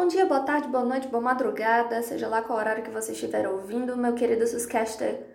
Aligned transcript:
Bom 0.00 0.08
dia, 0.08 0.24
boa 0.24 0.40
tarde, 0.40 0.66
boa 0.66 0.82
noite, 0.82 1.08
boa 1.08 1.22
madrugada, 1.22 2.00
seja 2.00 2.26
lá 2.26 2.40
qual 2.40 2.58
horário 2.58 2.82
que 2.82 2.90
você 2.90 3.12
estiver 3.12 3.46
ouvindo, 3.46 3.98
meu 3.98 4.14
querido 4.14 4.46
Suscaster. 4.46 5.26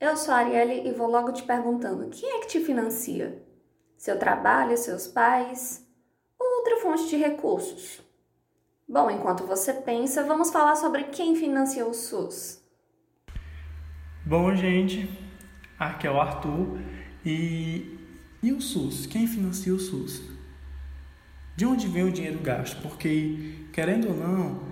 Eu 0.00 0.16
sou 0.16 0.34
a 0.34 0.38
Arielle 0.38 0.88
e 0.88 0.92
vou 0.92 1.08
logo 1.08 1.30
te 1.30 1.44
perguntando: 1.44 2.10
quem 2.10 2.28
é 2.28 2.40
que 2.40 2.48
te 2.48 2.58
financia? 2.58 3.40
Seu 3.96 4.18
trabalho, 4.18 4.76
seus 4.76 5.06
pais 5.06 5.86
ou 6.36 6.58
outra 6.58 6.78
fonte 6.78 7.08
de 7.08 7.16
recursos? 7.16 8.02
Bom, 8.88 9.08
enquanto 9.08 9.46
você 9.46 9.72
pensa, 9.72 10.24
vamos 10.24 10.50
falar 10.50 10.74
sobre 10.74 11.04
quem 11.04 11.36
financia 11.36 11.86
o 11.86 11.94
SUS. 11.94 12.60
Bom, 14.26 14.52
gente, 14.52 15.08
aqui 15.78 16.08
é 16.08 16.10
o 16.10 16.20
Arthur 16.20 16.80
e, 17.24 17.96
e 18.42 18.52
o 18.52 18.60
SUS? 18.60 19.06
Quem 19.06 19.28
financia 19.28 19.72
o 19.72 19.78
SUS? 19.78 20.37
De 21.58 21.66
onde 21.66 21.88
vem 21.88 22.04
o 22.04 22.12
dinheiro 22.12 22.38
gasto? 22.38 22.80
Porque, 22.80 23.66
querendo 23.72 24.10
ou 24.10 24.16
não, 24.16 24.62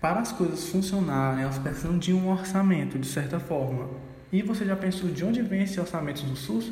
para 0.00 0.20
as 0.20 0.30
coisas 0.30 0.68
funcionarem, 0.68 1.42
elas 1.42 1.58
precisam 1.58 1.98
de 1.98 2.12
um 2.12 2.30
orçamento, 2.30 2.96
de 2.96 3.08
certa 3.08 3.40
forma. 3.40 3.90
E 4.32 4.40
você 4.40 4.64
já 4.64 4.76
pensou 4.76 5.10
de 5.10 5.24
onde 5.24 5.42
vem 5.42 5.64
esse 5.64 5.80
orçamento 5.80 6.22
do 6.22 6.36
SUS? 6.36 6.70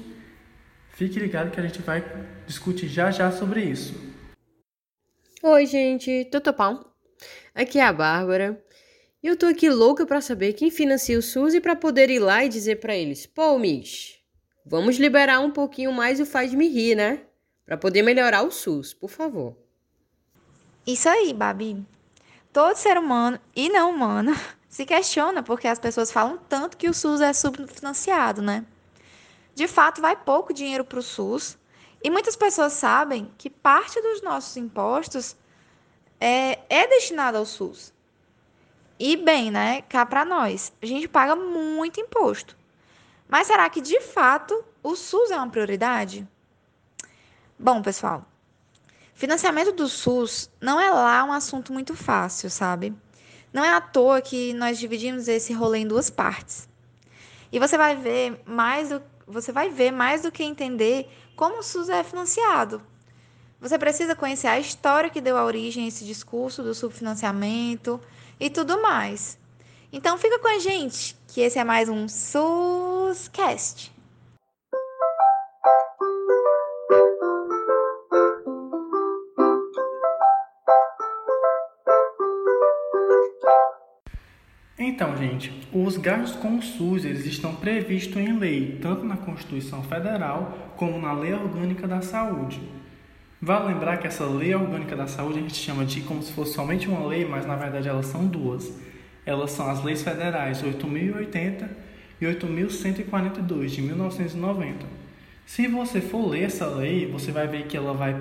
Fique 0.91 1.19
ligado 1.19 1.51
que 1.51 1.59
a 1.59 1.65
gente 1.65 1.83
vai 1.83 2.05
discutir 2.47 2.87
já 2.87 3.11
já 3.11 3.33
sobre 3.33 3.61
isso. 3.65 3.93
Oi, 5.43 5.67
gente, 5.67 6.29
tudo 6.31 6.53
bom? 6.53 6.85
Aqui 7.53 7.81
é 7.81 7.87
a 7.87 7.93
Bárbara. 7.93 8.65
E 9.21 9.27
eu 9.27 9.37
tô 9.37 9.47
aqui 9.47 9.69
louca 9.69 10.07
para 10.07 10.21
saber 10.21 10.53
quem 10.53 10.71
financia 10.71 11.19
o 11.19 11.23
SUS 11.23 11.55
e 11.55 11.61
para 11.61 11.75
poder 11.75 12.09
ir 12.09 12.21
lá 12.21 12.45
e 12.45 12.49
dizer 12.49 12.79
para 12.79 12.95
eles: 12.95 13.27
"Pô, 13.27 13.59
Mish, 13.59 14.21
vamos 14.65 14.97
liberar 14.97 15.41
um 15.41 15.51
pouquinho 15.51 15.93
mais 15.93 16.21
o 16.21 16.25
faz 16.25 16.55
me 16.55 16.69
rir, 16.69 16.95
né? 16.95 17.26
Para 17.67 17.77
poder 17.77 18.03
melhorar 18.03 18.43
o 18.43 18.51
SUS, 18.51 18.95
por 18.95 19.11
favor." 19.11 19.57
Isso 20.87 21.09
aí, 21.09 21.35
Babi. 21.35 21.85
Todo 22.53 22.77
ser 22.77 22.97
humano 22.97 23.41
e 23.55 23.69
não 23.69 23.91
humano 23.91 24.33
se 24.69 24.87
questiona 24.87 25.43
porque 25.43 25.67
as 25.67 25.79
pessoas 25.79 26.13
falam 26.13 26.39
tanto 26.49 26.77
que 26.77 26.89
o 26.89 26.95
SUS 26.95 27.21
é 27.21 27.33
subfinanciado, 27.33 28.41
né? 28.41 28.65
De 29.55 29.67
fato, 29.67 30.01
vai 30.01 30.15
pouco 30.15 30.53
dinheiro 30.53 30.85
para 30.85 30.99
o 30.99 31.03
SUS 31.03 31.59
e 32.05 32.11
muitas 32.11 32.37
pessoas 32.37 32.73
sabem 32.75 33.33
que 33.37 33.51
parte 33.51 34.01
dos 34.01 34.23
nossos 34.23 34.57
impostos 34.57 35.35
é, 36.21 36.61
é 36.69 36.87
destinada 36.87 37.39
ao 37.39 37.45
SUS. 37.45 37.93
E 38.99 39.17
bem, 39.17 39.51
né? 39.51 39.83
Cá 39.83 40.07
para 40.07 40.25
nós, 40.25 40.73
a 40.81 40.87
gente 40.87 41.09
paga 41.09 41.35
muito 41.35 42.01
imposto. 42.01 42.57
Mas 43.29 43.49
será 43.49 43.69
que 43.69 43.81
de 43.81 44.01
fato 44.01 44.65
o 44.83 44.95
SUS 44.95 45.31
é 45.31 45.37
uma 45.37 45.51
prioridade? 45.51 46.27
Bom, 47.59 47.81
pessoal, 47.81 48.23
financiamento 49.15 49.73
do 49.73 49.89
SUS 49.89 50.51
não 50.61 50.79
é 50.79 50.91
lá 50.91 51.25
um 51.25 51.33
assunto 51.33 51.73
muito 51.73 51.97
fácil, 51.97 52.51
sabe? 52.51 52.95
Não 53.51 53.65
é 53.65 53.73
à 53.73 53.81
toa 53.81 54.21
que 54.21 54.53
nós 54.53 54.79
dividimos 54.79 55.27
esse 55.27 55.55
rolê 55.55 55.79
em 55.79 55.87
duas 55.87 56.11
partes. 56.11 56.69
E 57.51 57.59
você 57.59 57.79
vai 57.79 57.97
ver 57.97 58.43
mais 58.45 58.91
do, 58.91 59.03
você 59.27 59.53
vai 59.53 59.71
ver 59.71 59.91
mais 59.91 60.21
do 60.21 60.31
que 60.31 60.45
entender 60.45 61.09
como 61.35 61.61
o 61.61 61.63
SUS 61.63 61.89
é 61.89 62.05
financiado. 62.05 62.83
Você 63.59 63.79
precisa 63.79 64.15
conhecer 64.15 64.49
a 64.49 64.61
história 64.61 65.09
que 65.09 65.23
deu 65.23 65.39
a 65.39 65.45
origem 65.47 65.87
a 65.87 65.89
esse 65.89 66.05
discurso 66.05 66.63
do 66.63 66.75
subfinanciamento 66.75 67.99
e 68.39 68.51
tudo 68.51 68.83
mais. 68.83 69.39
Então 69.91 70.19
fica 70.19 70.39
com 70.39 70.49
a 70.49 70.59
gente, 70.59 71.17
que 71.27 71.41
esse 71.41 71.59
é 71.59 71.65
mais 71.65 71.89
um 71.89 72.07
SUScast. 72.07 73.96
Então, 84.89 85.17
gente, 85.17 85.53
os 85.73 85.97
gastos 85.97 86.39
com 86.41 86.59
o 86.59 86.63
SUS 86.63 87.05
eles 87.05 87.27
estão 87.27 87.57
previstos 87.57 88.17
em 88.19 88.39
lei, 88.39 88.79
tanto 88.81 89.05
na 89.05 89.17
Constituição 89.17 89.83
Federal 89.83 90.73
como 90.77 90.97
na 91.01 91.13
Lei 91.13 91.35
Orgânica 91.35 91.89
da 91.89 92.01
Saúde. 92.01 92.61
Vale 93.43 93.75
lembrar 93.75 93.97
que 93.97 94.07
essa 94.07 94.25
lei 94.25 94.55
orgânica 94.55 94.95
da 94.95 95.09
saúde 95.09 95.41
a 95.41 95.43
gente 95.43 95.57
chama 95.57 95.85
de 95.85 96.03
como 96.03 96.23
se 96.23 96.33
fosse 96.33 96.55
somente 96.55 96.89
uma 96.89 97.05
lei, 97.05 97.27
mas 97.27 97.45
na 97.45 97.57
verdade 97.57 97.89
elas 97.89 98.07
são 98.07 98.29
duas. 98.29 98.79
Elas 99.27 99.51
são 99.51 99.69
as 99.69 99.83
leis 99.83 100.05
federais 100.05 100.63
8080 100.63 101.69
e 102.21 102.27
8142 102.29 103.73
de 103.73 103.83
1990. 103.83 104.87
Se 105.45 105.67
você 105.67 106.01
for 106.01 106.29
ler 106.29 106.45
essa 106.45 106.67
lei, 106.67 107.11
você 107.11 107.33
vai 107.33 107.49
ver 107.49 107.67
que 107.67 107.77
ela 107.77 107.93
vai 107.93 108.15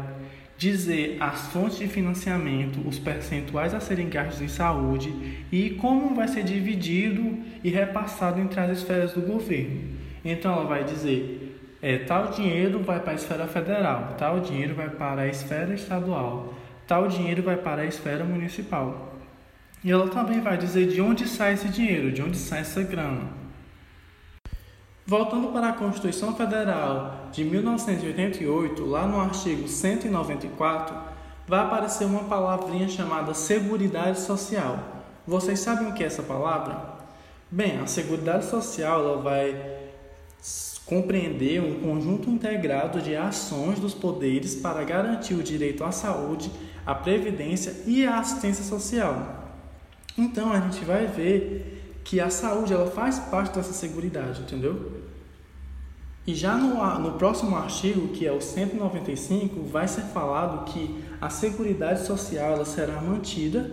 dizer 0.58 1.18
as 1.20 1.48
fontes 1.48 1.78
de 1.78 1.88
financiamento, 1.88 2.88
os 2.88 2.98
percentuais 2.98 3.74
a 3.74 3.80
serem 3.80 4.10
gastos 4.10 4.42
em 4.42 4.48
saúde 4.48 5.14
e 5.52 5.72
como 5.72 6.16
vai 6.16 6.28
ser 6.28 6.44
dividido 6.44 7.38
e 7.64 7.70
repassado 7.70 8.40
entre 8.40 8.60
as 8.60 8.78
esferas 8.78 9.14
do 9.14 9.22
governo. 9.22 9.82
Então 10.24 10.54
ela 10.54 10.66
vai 10.66 10.84
dizer 10.84 11.46
é, 11.82 12.00
tal 12.00 12.32
dinheiro 12.32 12.80
vai 12.80 13.00
para 13.00 13.12
a 13.12 13.16
esfera 13.16 13.48
federal, 13.48 14.16
tal 14.18 14.40
dinheiro 14.40 14.74
vai 14.74 14.90
para 14.90 15.24
a 15.24 15.28
esfera 15.28 15.74
estadual, 15.74 16.54
tal 16.88 17.08
dinheiro 17.08 17.44
vai 17.44 17.58
para 17.58 17.84
a 17.84 17.86
esfera 17.86 18.24
municipal. 18.24 19.14
E 19.84 19.92
ela 19.92 20.08
também 20.08 20.42
vai 20.42 20.58
dizer 20.58 20.88
de 20.88 21.00
onde 21.00 21.28
sai 21.28 21.54
esse 21.54 21.68
dinheiro, 21.70 22.12
de 22.12 22.22
onde 22.22 22.38
sai 22.38 22.62
essa 22.62 22.82
grana. 22.82 23.45
Voltando 25.08 25.50
para 25.50 25.70
a 25.70 25.74
Constituição 25.74 26.36
Federal 26.36 27.30
de 27.32 27.44
1988, 27.44 28.84
lá 28.84 29.06
no 29.06 29.20
artigo 29.20 29.68
194, 29.68 30.96
vai 31.48 31.60
aparecer 31.60 32.06
uma 32.06 32.24
palavrinha 32.24 32.88
chamada 32.88 33.36
Seguridade 33.36 34.20
Social. 34.20 34.80
Vocês 35.28 35.60
sabem 35.60 35.88
o 35.88 35.94
que 35.94 36.04
é 36.04 36.08
essa 36.08 36.24
palavra? 36.24 36.96
Bem, 37.52 37.80
a 37.80 37.86
Seguridade 37.86 38.46
Social 38.46 39.00
ela 39.02 39.22
vai 39.22 39.56
compreender 40.88 41.62
um 41.62 41.82
conjunto 41.82 42.28
integrado 42.28 43.00
de 43.00 43.16
ações 43.16 43.80
dos 43.80 43.94
poderes 43.94 44.56
para 44.56 44.84
garantir 44.84 45.36
o 45.36 45.44
direito 45.44 45.84
à 45.84 45.92
saúde, 45.92 46.50
à 46.84 46.96
previdência 46.96 47.76
e 47.86 48.08
à 48.08 48.18
assistência 48.18 48.64
social. 48.64 49.54
Então 50.18 50.52
a 50.52 50.60
gente 50.62 50.84
vai 50.84 51.06
ver 51.06 51.85
que 52.06 52.20
a 52.20 52.30
saúde 52.30 52.72
ela 52.72 52.90
faz 52.90 53.18
parte 53.18 53.56
dessa 53.56 53.74
seguridade, 53.74 54.42
entendeu? 54.42 54.92
E 56.28 56.36
já 56.36 56.56
no, 56.56 57.00
no 57.00 57.18
próximo 57.18 57.56
artigo, 57.56 58.10
que 58.10 58.28
é 58.28 58.32
o 58.32 58.40
195, 58.40 59.64
vai 59.64 59.88
ser 59.88 60.04
falado 60.04 60.72
que 60.72 61.04
a 61.20 61.32
seguridade 61.32 62.06
social 62.06 62.54
ela 62.54 62.66
será 62.66 63.02
mantida, 63.02 63.72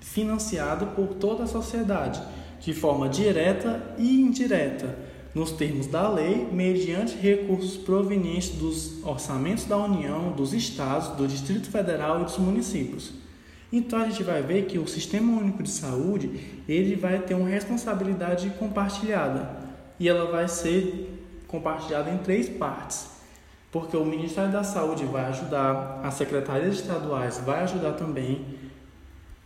financiada 0.00 0.86
por 0.86 1.14
toda 1.14 1.44
a 1.44 1.46
sociedade, 1.46 2.20
de 2.60 2.72
forma 2.72 3.08
direta 3.08 3.94
e 3.96 4.20
indireta 4.20 4.96
nos 5.32 5.52
termos 5.52 5.86
da 5.86 6.10
lei, 6.10 6.48
mediante 6.50 7.16
recursos 7.16 7.76
provenientes 7.76 8.50
dos 8.50 9.04
orçamentos 9.04 9.66
da 9.66 9.76
União, 9.76 10.32
dos 10.32 10.52
estados, 10.52 11.16
do 11.16 11.28
Distrito 11.28 11.70
Federal 11.70 12.22
e 12.22 12.24
dos 12.24 12.38
municípios. 12.38 13.12
Então 13.72 14.00
a 14.00 14.04
gente 14.04 14.22
vai 14.22 14.42
ver 14.42 14.66
que 14.66 14.78
o 14.78 14.86
Sistema 14.86 15.40
Único 15.40 15.62
de 15.62 15.70
Saúde, 15.70 16.62
ele 16.68 16.96
vai 16.96 17.18
ter 17.18 17.34
uma 17.34 17.48
responsabilidade 17.48 18.50
compartilhada 18.58 19.50
e 20.00 20.08
ela 20.08 20.30
vai 20.30 20.48
ser 20.48 21.22
compartilhada 21.46 22.10
em 22.10 22.18
três 22.18 22.48
partes. 22.48 23.10
Porque 23.70 23.96
o 23.96 24.04
Ministério 24.04 24.50
da 24.50 24.64
Saúde 24.64 25.04
vai 25.04 25.26
ajudar, 25.26 26.00
as 26.02 26.14
secretarias 26.14 26.76
estaduais 26.76 27.38
vai 27.38 27.62
ajudar 27.64 27.92
também 27.92 28.58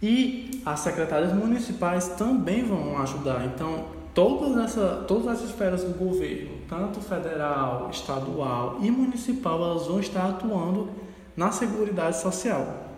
e 0.00 0.62
as 0.65 0.81
secretarias 0.81 1.33
municipais 1.33 2.09
também 2.10 2.65
vão 2.65 3.00
ajudar. 3.03 3.44
Então, 3.47 3.87
todas, 4.15 4.56
essa, 4.65 5.04
todas 5.09 5.27
as 5.27 5.43
esferas 5.43 5.83
do 5.83 5.99
governo, 5.99 6.50
tanto 6.69 7.00
federal, 7.00 7.89
estadual 7.91 8.78
e 8.81 8.91
municipal, 8.91 9.62
elas 9.62 9.87
vão 9.87 9.99
estar 9.99 10.28
atuando 10.28 10.91
na 11.37 11.50
Seguridade 11.50 12.21
Social. 12.21 12.91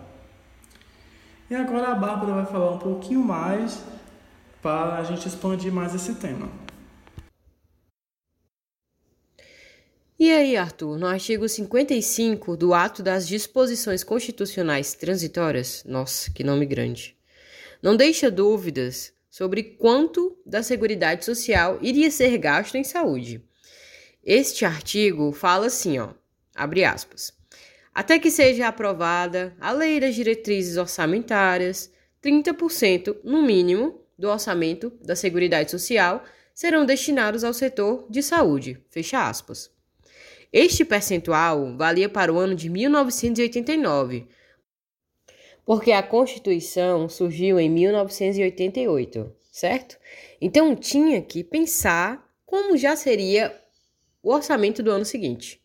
E 1.49 1.53
agora 1.53 1.89
a 1.89 1.95
Bárbara 1.95 2.33
vai 2.33 2.45
falar 2.45 2.71
um 2.71 2.79
pouquinho 2.79 3.23
mais 3.23 3.83
para 4.61 4.95
a 4.97 5.03
gente 5.03 5.27
expandir 5.27 5.71
mais 5.71 5.93
esse 5.93 6.15
tema. 6.15 6.49
E 10.17 10.31
aí, 10.31 10.57
Arthur, 10.57 10.97
no 10.97 11.05
artigo 11.05 11.47
55 11.47 12.57
do 12.57 12.73
Ato 12.73 13.03
das 13.03 13.27
Disposições 13.27 14.03
Constitucionais 14.03 14.93
Transitórias, 14.93 15.83
nossa, 15.85 16.31
que 16.31 16.43
nome 16.43 16.65
grande, 16.65 17.15
não 17.81 17.95
deixa 17.95 18.31
dúvidas 18.31 19.13
sobre 19.29 19.61
quanto 19.61 20.35
da 20.45 20.63
Seguridade 20.63 21.25
Social 21.25 21.77
iria 21.81 22.09
ser 22.09 22.37
gasto 22.37 22.75
em 22.75 22.83
saúde. 22.83 23.43
Este 24.23 24.65
artigo 24.65 25.31
fala 25.31 25.67
assim, 25.67 25.99
ó, 25.99 26.09
abre 26.55 26.83
aspas. 26.83 27.33
Até 27.95 28.19
que 28.19 28.29
seja 28.29 28.67
aprovada 28.67 29.55
a 29.57 29.71
Lei 29.71 30.01
das 30.01 30.15
Diretrizes 30.15 30.75
Orçamentárias, 30.75 31.89
30% 32.21 33.15
no 33.23 33.41
mínimo 33.41 34.01
do 34.19 34.27
orçamento 34.27 34.91
da 35.01 35.15
Seguridade 35.15 35.71
Social 35.71 36.21
serão 36.53 36.85
destinados 36.85 37.45
ao 37.45 37.53
setor 37.53 38.05
de 38.09 38.21
saúde. 38.21 38.77
Fecha 38.89 39.29
aspas. 39.29 39.71
Este 40.51 40.83
percentual 40.83 41.77
valia 41.77 42.09
para 42.09 42.33
o 42.33 42.37
ano 42.37 42.53
de 42.53 42.69
1989, 42.69 44.27
Porque 45.63 45.93
a 45.93 46.03
Constituição 46.03 47.07
surgiu 47.07 47.57
em 47.57 47.69
1988, 47.69 49.33
certo? 49.49 49.97
Então 50.41 50.75
tinha 50.75 51.21
que 51.21 51.45
pensar 51.45 52.29
como 52.45 52.77
já 52.77 52.93
seria 52.97 53.55
o 54.21 54.33
orçamento 54.33 54.83
do 54.83 54.91
ano 54.91 55.05
seguinte. 55.05 55.64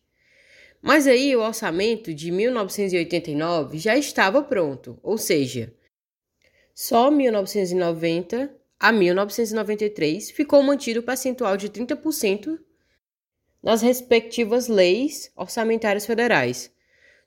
Mas 0.81 1.05
aí 1.05 1.35
o 1.35 1.41
orçamento 1.41 2.13
de 2.13 2.31
1989 2.31 3.77
já 3.77 3.95
estava 3.95 4.41
pronto, 4.41 4.97
ou 5.03 5.17
seja, 5.17 5.71
só 6.73 7.11
1990 7.11 8.51
a 8.79 8.91
1993 8.91 10.31
ficou 10.31 10.63
mantido 10.63 11.01
o 11.01 11.03
percentual 11.03 11.55
de 11.55 11.69
30% 11.69 12.57
nas 13.61 13.83
respectivas 13.83 14.67
leis 14.67 15.31
orçamentárias 15.35 16.05
federais. 16.05 16.71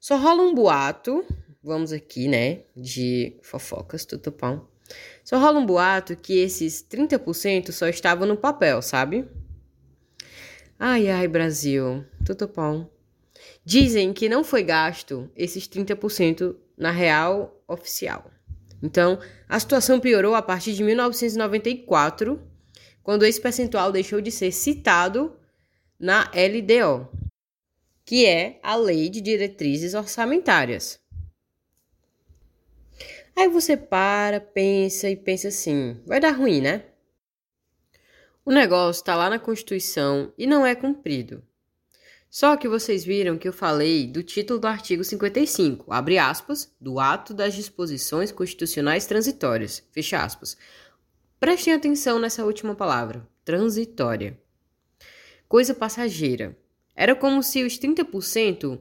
Só 0.01 0.17
rola 0.17 0.43
um 0.43 0.53
boato, 0.53 1.25
vamos 1.63 1.93
aqui, 1.93 2.27
né, 2.27 2.65
de 2.77 3.39
fofocas, 3.43 4.05
tutupão. 4.05 4.69
Só 5.23 5.39
rola 5.39 5.61
um 5.61 5.67
boato 5.67 6.17
que 6.17 6.39
esses 6.41 6.83
30% 6.83 7.71
só 7.71 7.87
estavam 7.89 8.27
no 8.27 8.37
papel, 8.37 8.83
sabe? 8.83 9.27
Ai, 10.79 11.09
ai, 11.09 11.29
Brasil, 11.29 12.05
tutupão. 12.25 12.91
Dizem 13.65 14.13
que 14.13 14.29
não 14.29 14.45
foi 14.45 14.63
gasto 14.63 15.31
esses 15.35 15.67
30% 15.67 16.55
na 16.77 16.91
real 16.91 17.63
oficial. 17.67 18.31
Então, 18.83 19.19
a 19.49 19.59
situação 19.59 19.99
piorou 19.99 20.35
a 20.35 20.43
partir 20.43 20.75
de 20.75 20.85
1994, 20.85 22.41
quando 23.03 23.25
esse 23.25 23.41
percentual 23.41 23.91
deixou 23.91 24.21
de 24.21 24.31
ser 24.31 24.53
citado 24.53 25.35
na 25.99 26.31
LDO, 26.35 27.09
que 28.05 28.27
é 28.27 28.61
a 28.63 28.77
Lei 28.77 29.09
de 29.09 29.23
Diretrizes 29.23 29.95
Orçamentárias. 29.95 31.01
Aí 33.35 33.49
você 33.49 33.77
para, 33.77 34.41
pensa 34.41 35.09
e 35.09 35.17
pensa 35.17 35.49
assim: 35.49 36.01
vai 36.07 36.21
dar 36.21 36.33
ruim, 36.33 36.61
né? 36.61 36.85
O 38.45 38.53
negócio 38.53 39.01
está 39.01 39.17
lá 39.17 39.31
na 39.31 39.39
Constituição 39.39 40.33
e 40.37 40.47
não 40.47 40.67
é 40.67 40.75
cumprido. 40.75 41.43
Só 42.35 42.57
que 42.57 42.67
vocês 42.67 43.05
viram 43.05 43.39
que 43.39 43.47
eu 43.47 43.53
falei 43.53 44.09
do 44.09 44.21
título 44.21 44.59
do 44.59 44.67
artigo 44.67 45.05
55, 45.05 45.93
abre 45.93 46.19
aspas, 46.19 46.75
do 46.81 46.99
ato 46.99 47.33
das 47.33 47.55
disposições 47.55 48.33
constitucionais 48.33 49.07
transitórias, 49.07 49.85
fecha 49.93 50.21
aspas. 50.21 50.57
Prestem 51.39 51.73
atenção 51.73 52.19
nessa 52.19 52.45
última 52.45 52.75
palavra, 52.75 53.25
transitória. 53.45 54.37
Coisa 55.47 55.77
passageira. 55.77 56.59
Era 56.97 57.15
como 57.15 57.41
se 57.41 57.63
os 57.63 57.79
30% 57.79 58.81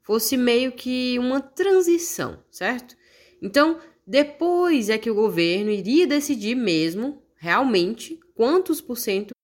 fosse 0.00 0.36
meio 0.36 0.70
que 0.70 1.18
uma 1.18 1.40
transição, 1.40 2.38
certo? 2.52 2.96
Então, 3.42 3.80
depois 4.06 4.88
é 4.88 4.96
que 4.96 5.10
o 5.10 5.14
governo 5.16 5.72
iria 5.72 6.06
decidir 6.06 6.54
mesmo, 6.54 7.20
realmente, 7.34 8.20
quantos 8.32 8.80
por 8.80 8.96
cento 8.96 9.34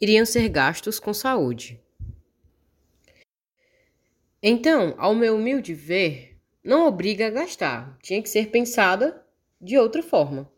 iriam 0.00 0.24
ser 0.24 0.48
gastos 0.48 1.00
com 1.00 1.12
saúde. 1.12 1.80
Então, 4.42 4.94
ao 4.96 5.14
meu 5.14 5.36
humilde 5.36 5.74
ver, 5.74 6.40
não 6.64 6.86
obriga 6.86 7.26
a 7.26 7.30
gastar, 7.30 7.98
tinha 8.02 8.22
que 8.22 8.28
ser 8.28 8.50
pensada 8.50 9.22
de 9.60 9.76
outra 9.76 10.02
forma. 10.02 10.50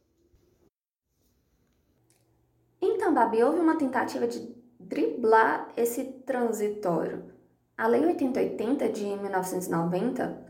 Então, 2.80 3.12
Babi, 3.12 3.42
houve 3.42 3.58
uma 3.58 3.76
tentativa 3.76 4.28
de 4.28 4.54
driblar 4.78 5.72
esse 5.76 6.04
transitório. 6.24 7.32
A 7.76 7.88
Lei 7.88 8.06
8080 8.06 8.88
de 8.88 9.04
1990 9.04 10.46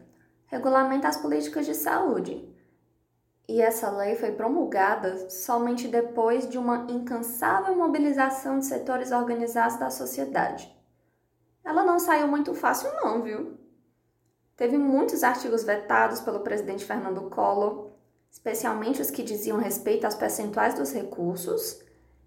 regulamenta 0.46 1.08
as 1.08 1.17
políticas 1.17 1.64
de 1.64 1.75
saúde. 1.75 2.46
E 3.49 3.61
essa 3.61 3.90
lei 3.90 4.14
foi 4.14 4.32
promulgada 4.32 5.31
somente 5.31 5.88
depois 5.88 6.49
de 6.49 6.58
uma 6.58 6.87
incansável 6.90 7.75
mobilização 7.75 8.58
de 8.58 8.67
setores 8.67 9.11
organizados 9.11 9.78
da 9.78 9.90
sociedade. 9.90 10.72
Ela 11.64 11.85
não 11.85 11.99
saiu 11.99 12.26
muito 12.26 12.55
fácil, 12.55 12.93
não, 12.94 13.23
viu? 13.23 13.59
Teve 14.56 14.76
muitos 14.76 15.23
artigos 15.23 15.64
vetados 15.64 16.20
pelo 16.20 16.41
presidente 16.41 16.85
Fernando 16.85 17.29
Collor, 17.31 17.93
especialmente 18.31 19.00
os 19.00 19.11
que 19.11 19.23
diziam 19.23 19.59
respeito 19.59 20.05
aos 20.05 20.14
percentuais 20.14 20.75
dos 20.75 20.93
recursos 20.93 21.81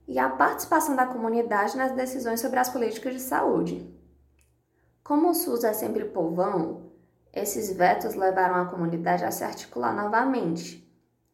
e 0.07 0.19
à 0.19 0.29
participação 0.29 0.95
da 0.95 1.05
comunidade 1.05 1.77
nas 1.77 1.91
decisões 1.91 2.39
sobre 2.39 2.59
as 2.59 2.69
políticas 2.69 3.13
de 3.13 3.19
saúde. 3.19 3.91
Como 5.03 5.29
o 5.29 5.33
SUS 5.35 5.63
é 5.63 5.73
sempre 5.73 6.05
povão, 6.05 6.91
esses 7.33 7.71
vetos 7.75 8.15
levaram 8.15 8.55
a 8.55 8.65
comunidade 8.65 9.25
a 9.25 9.31
se 9.31 9.43
articular 9.43 9.93
novamente, 9.95 10.85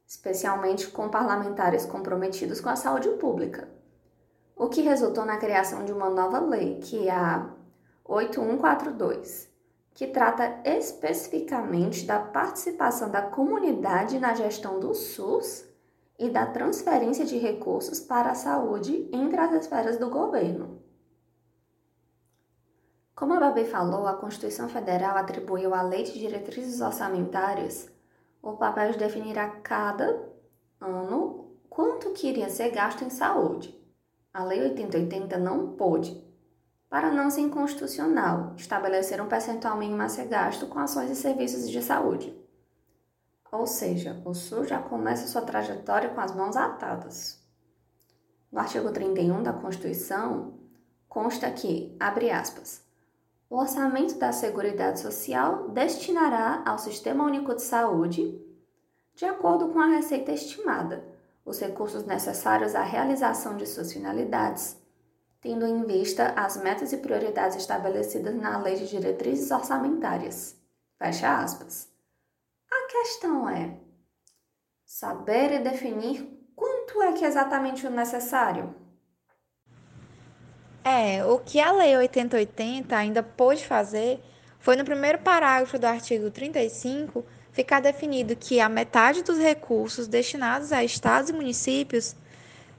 especialmente 0.07 0.87
com 0.89 1.09
parlamentares 1.09 1.85
comprometidos 1.85 2.59
com 2.59 2.69
a 2.69 2.75
saúde 2.75 3.09
pública, 3.11 3.69
o 4.55 4.67
que 4.67 4.81
resultou 4.81 5.25
na 5.25 5.37
criação 5.37 5.85
de 5.85 5.91
uma 5.91 6.09
nova 6.09 6.39
lei, 6.39 6.79
que 6.79 7.07
é 7.07 7.11
a 7.11 7.49
8142, 8.11 9.49
que 9.93 10.07
trata 10.07 10.61
especificamente 10.65 12.05
da 12.05 12.19
participação 12.19 13.09
da 13.09 13.21
comunidade 13.21 14.19
na 14.19 14.33
gestão 14.33 14.79
do 14.79 14.93
SUS 14.93 15.65
e 16.19 16.29
da 16.29 16.45
transferência 16.45 17.25
de 17.25 17.37
recursos 17.37 18.01
para 18.01 18.31
a 18.31 18.35
saúde 18.35 19.09
entre 19.13 19.39
as 19.39 19.53
esferas 19.53 19.97
do 19.97 20.09
governo. 20.09 20.81
Como 23.15 23.33
a 23.33 23.39
Babi 23.39 23.65
falou, 23.65 24.05
a 24.07 24.15
Constituição 24.15 24.67
Federal 24.67 25.15
atribuiu 25.15 25.73
à 25.73 25.81
Lei 25.81 26.03
de 26.03 26.13
Diretrizes 26.13 26.81
Orçamentárias 26.81 27.89
o 28.41 28.53
papel 28.53 28.91
de 28.91 28.97
definir 28.97 29.37
a 29.37 29.47
cada 29.47 30.27
ano 30.79 31.55
quanto 31.69 32.11
que 32.11 32.27
iria 32.27 32.49
ser 32.49 32.71
gasto 32.71 33.03
em 33.03 33.09
saúde. 33.09 33.79
A 34.33 34.43
Lei 34.43 34.61
8080 34.61 35.37
não 35.37 35.73
pôde, 35.73 36.30
para 36.91 37.09
não 37.09 37.29
ser 37.29 37.39
inconstitucional, 37.39 38.51
estabelecer 38.57 39.21
um 39.21 39.27
percentual 39.29 39.77
mínimo 39.77 40.01
a 40.01 40.09
ser 40.09 40.25
gasto 40.25 40.67
com 40.67 40.77
ações 40.77 41.09
e 41.09 41.15
serviços 41.15 41.69
de 41.69 41.81
saúde. 41.81 42.37
Ou 43.49 43.65
seja, 43.65 44.21
o 44.25 44.33
SUS 44.33 44.67
já 44.67 44.77
começa 44.77 45.25
sua 45.25 45.41
trajetória 45.41 46.09
com 46.09 46.19
as 46.19 46.35
mãos 46.35 46.57
atadas. 46.57 47.41
No 48.51 48.59
artigo 48.59 48.91
31 48.91 49.41
da 49.41 49.53
Constituição, 49.53 50.59
consta 51.07 51.49
que, 51.49 51.95
abre 51.97 52.29
aspas, 52.29 52.83
o 53.49 53.55
orçamento 53.55 54.19
da 54.19 54.33
Seguridade 54.33 54.99
Social 54.99 55.69
destinará 55.69 56.61
ao 56.65 56.77
Sistema 56.77 57.23
Único 57.23 57.55
de 57.55 57.61
Saúde, 57.61 58.37
de 59.15 59.23
acordo 59.23 59.69
com 59.69 59.79
a 59.79 59.87
receita 59.87 60.33
estimada, 60.33 61.05
os 61.45 61.57
recursos 61.57 62.03
necessários 62.05 62.75
à 62.75 62.83
realização 62.83 63.55
de 63.55 63.65
suas 63.65 63.93
finalidades, 63.93 64.80
tendo 65.41 65.65
em 65.65 65.83
vista 65.83 66.33
as 66.37 66.55
metas 66.57 66.93
e 66.93 66.97
prioridades 66.97 67.57
estabelecidas 67.57 68.35
na 68.35 68.59
Lei 68.59 68.75
de 68.75 68.87
Diretrizes 68.87 69.49
Orçamentárias. 69.49 70.55
Fecha 70.99 71.41
aspas. 71.41 71.89
A 72.71 72.87
questão 72.91 73.49
é 73.49 73.75
saber 74.85 75.53
e 75.53 75.59
definir 75.59 76.29
quanto 76.55 77.01
é 77.01 77.13
que 77.13 77.25
é 77.25 77.27
exatamente 77.27 77.87
o 77.87 77.89
necessário. 77.89 78.75
É, 80.83 81.25
o 81.25 81.39
que 81.39 81.59
a 81.59 81.71
Lei 81.71 81.97
8080 81.97 82.95
ainda 82.95 83.23
pôde 83.23 83.65
fazer 83.65 84.23
foi 84.59 84.75
no 84.75 84.85
primeiro 84.85 85.17
parágrafo 85.19 85.79
do 85.79 85.85
artigo 85.85 86.29
35 86.29 87.25
ficar 87.51 87.81
definido 87.81 88.35
que 88.35 88.59
a 88.59 88.69
metade 88.69 89.23
dos 89.23 89.37
recursos 89.37 90.07
destinados 90.07 90.71
a 90.71 90.83
estados 90.83 91.29
e 91.29 91.33
municípios 91.33 92.15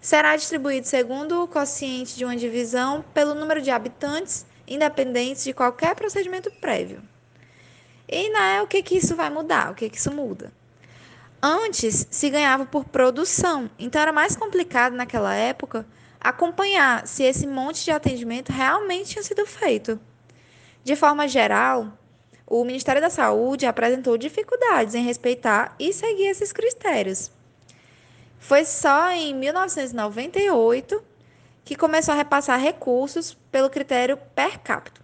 será 0.03 0.35
distribuído 0.35 0.87
segundo 0.87 1.45
o 1.45 1.49
quociente 1.49 2.17
de 2.17 2.25
uma 2.25 2.37
divisão 2.37 3.05
pelo 3.15 3.37
número 3.37 3.63
de 3.63 3.71
habitantes, 3.71 4.45
independentes 4.67 5.45
de 5.45 5.55
qualquer 5.55 5.95
procedimento 5.95 6.51
prévio. 6.61 7.01
E 8.09 8.29
né, 8.29 8.61
o 8.61 8.67
que, 8.67 8.83
que 8.83 8.97
isso 8.97 9.15
vai 9.15 9.31
mudar? 9.31 9.71
O 9.71 9.75
que, 9.77 9.89
que 9.89 9.97
isso 9.97 10.13
muda? 10.13 10.53
Antes 11.41 12.07
se 12.11 12.29
ganhava 12.29 12.67
por 12.67 12.85
produção, 12.85 13.71
então 13.79 14.03
era 14.03 14.13
mais 14.13 14.35
complicado 14.35 14.95
naquela 14.95 15.35
época 15.35 15.87
acompanhar 16.21 17.07
se 17.07 17.23
esse 17.23 17.47
monte 17.47 17.85
de 17.85 17.93
atendimento 17.93 18.51
realmente 18.51 19.11
tinha 19.11 19.23
sido 19.23 19.47
feito. 19.47 20.01
De 20.83 20.97
forma 20.97 21.29
geral, 21.29 21.97
o 22.45 22.65
Ministério 22.65 23.01
da 23.01 23.11
Saúde 23.11 23.67
apresentou 23.67 24.19
dificuldades 24.19 24.97
em 24.97 25.05
respeitar 25.05 25.77
e 25.79 25.93
seguir 25.93 26.27
esses 26.27 26.53
critérios. 26.53 27.31
Foi 28.43 28.65
só 28.65 29.11
em 29.13 29.35
1998 29.37 31.01
que 31.65 31.77
começou 31.77 32.13
a 32.13 32.17
repassar 32.17 32.61
recursos 32.61 33.39
pelo 33.53 33.71
critério 33.71 34.19
per 34.35 34.59
capita, 34.59 35.01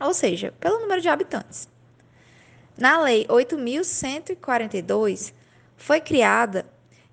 ou 0.00 0.12
seja, 0.12 0.52
pelo 0.58 0.80
número 0.80 1.00
de 1.00 1.08
habitantes. 1.08 1.68
Na 2.76 3.00
Lei 3.00 3.24
8.142 3.28 5.32
foi 5.76 6.00
criada, 6.00 6.66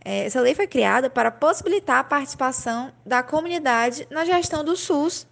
é, 0.03 0.25
essa 0.25 0.41
lei 0.41 0.55
foi 0.55 0.65
criada 0.65 1.07
para 1.07 1.29
possibilitar 1.29 1.99
a 1.99 2.03
participação 2.03 2.91
da 3.05 3.21
comunidade 3.21 4.07
na 4.09 4.25
gestão 4.25 4.63
do 4.63 4.75
SUS 4.75 5.27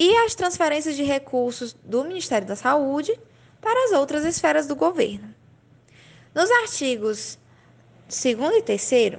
e 0.00 0.16
as 0.16 0.34
transferências 0.34 0.96
de 0.96 1.04
recursos 1.04 1.74
do 1.84 2.02
Ministério 2.02 2.48
da 2.48 2.56
Saúde 2.56 3.16
para 3.60 3.84
as 3.84 3.92
outras 3.92 4.24
esferas 4.24 4.66
do 4.66 4.74
governo. 4.74 5.32
Nos 6.34 6.50
artigos 6.50 7.38
2 8.08 8.24
e 8.56 8.62
3, 8.62 9.18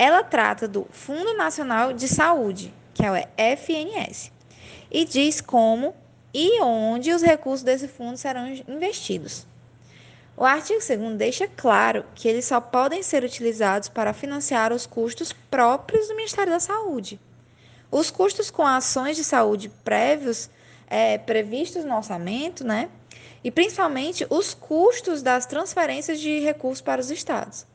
ela 0.00 0.24
trata 0.24 0.66
do 0.66 0.86
Fundo 0.90 1.36
Nacional 1.36 1.92
de 1.92 2.08
Saúde, 2.08 2.72
que 2.94 3.04
é 3.04 3.10
o 3.12 3.56
FNS, 3.58 4.32
e 4.90 5.04
diz 5.04 5.42
como 5.42 5.94
e 6.32 6.58
onde 6.62 7.12
os 7.12 7.20
recursos 7.20 7.62
desse 7.62 7.86
fundo 7.86 8.16
serão 8.16 8.48
investidos. 8.66 9.46
O 10.34 10.42
artigo 10.42 10.80
2 10.80 11.16
deixa 11.18 11.46
claro 11.46 12.06
que 12.14 12.26
eles 12.26 12.46
só 12.46 12.62
podem 12.62 13.02
ser 13.02 13.24
utilizados 13.24 13.90
para 13.90 14.14
financiar 14.14 14.72
os 14.72 14.86
custos 14.86 15.34
próprios 15.34 16.08
do 16.08 16.16
Ministério 16.16 16.50
da 16.50 16.60
Saúde. 16.60 17.20
Os 17.90 18.10
custos 18.10 18.50
com 18.50 18.66
ações 18.66 19.18
de 19.18 19.22
saúde 19.22 19.68
prévios 19.84 20.48
é, 20.88 21.18
previstos 21.18 21.84
no 21.84 21.94
orçamento, 21.94 22.64
né? 22.64 22.88
E 23.44 23.50
principalmente 23.50 24.26
os 24.30 24.54
custos 24.54 25.20
das 25.20 25.44
transferências 25.44 26.18
de 26.18 26.38
recursos 26.38 26.80
para 26.80 27.02
os 27.02 27.10
estados. 27.10 27.66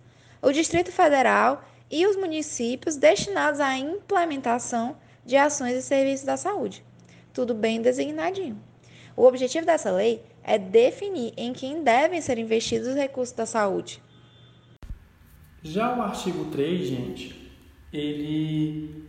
O 0.42 0.52
Distrito 0.52 0.92
Federal 0.92 1.64
e 1.90 2.06
os 2.06 2.16
municípios 2.16 2.96
destinados 2.96 3.60
à 3.60 3.78
implementação 3.78 4.98
de 5.26 5.36
ações 5.36 5.76
e 5.76 5.82
serviços 5.82 6.26
da 6.26 6.38
saúde. 6.38 6.84
Tudo 7.34 7.54
bem 7.54 7.82
designadinho. 7.82 8.62
O 9.16 9.26
objetivo 9.26 9.66
dessa 9.66 9.92
lei 9.92 10.22
é 10.44 10.58
definir 10.58 11.34
em 11.38 11.54
quem 11.54 11.84
devem 11.84 12.22
ser 12.22 12.38
investidos 12.38 12.90
os 12.90 12.96
recursos 12.96 13.36
da 13.36 13.46
saúde. 13.46 14.02
Já 15.64 15.98
o 15.98 16.02
artigo 16.02 16.46
3, 16.52 16.88
gente, 16.88 17.52
ele 17.92 19.06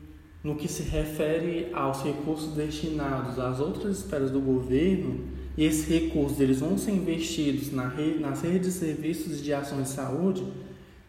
no 0.46 0.54
que 0.54 0.68
se 0.68 0.84
refere 0.84 1.70
aos 1.72 2.02
recursos 2.02 2.54
destinados 2.54 3.36
às 3.36 3.58
outras 3.58 3.98
esferas 3.98 4.30
do 4.30 4.40
governo, 4.40 5.24
e 5.56 5.64
esses 5.64 5.88
recursos 5.88 6.38
eles 6.38 6.60
vão 6.60 6.78
ser 6.78 6.92
investidos 6.92 7.72
na 7.72 7.88
rede, 7.88 8.20
nas 8.20 8.42
redes 8.42 8.72
de 8.74 8.78
serviços 8.78 9.42
de 9.42 9.52
ações 9.52 9.88
de 9.88 9.88
saúde, 9.88 10.44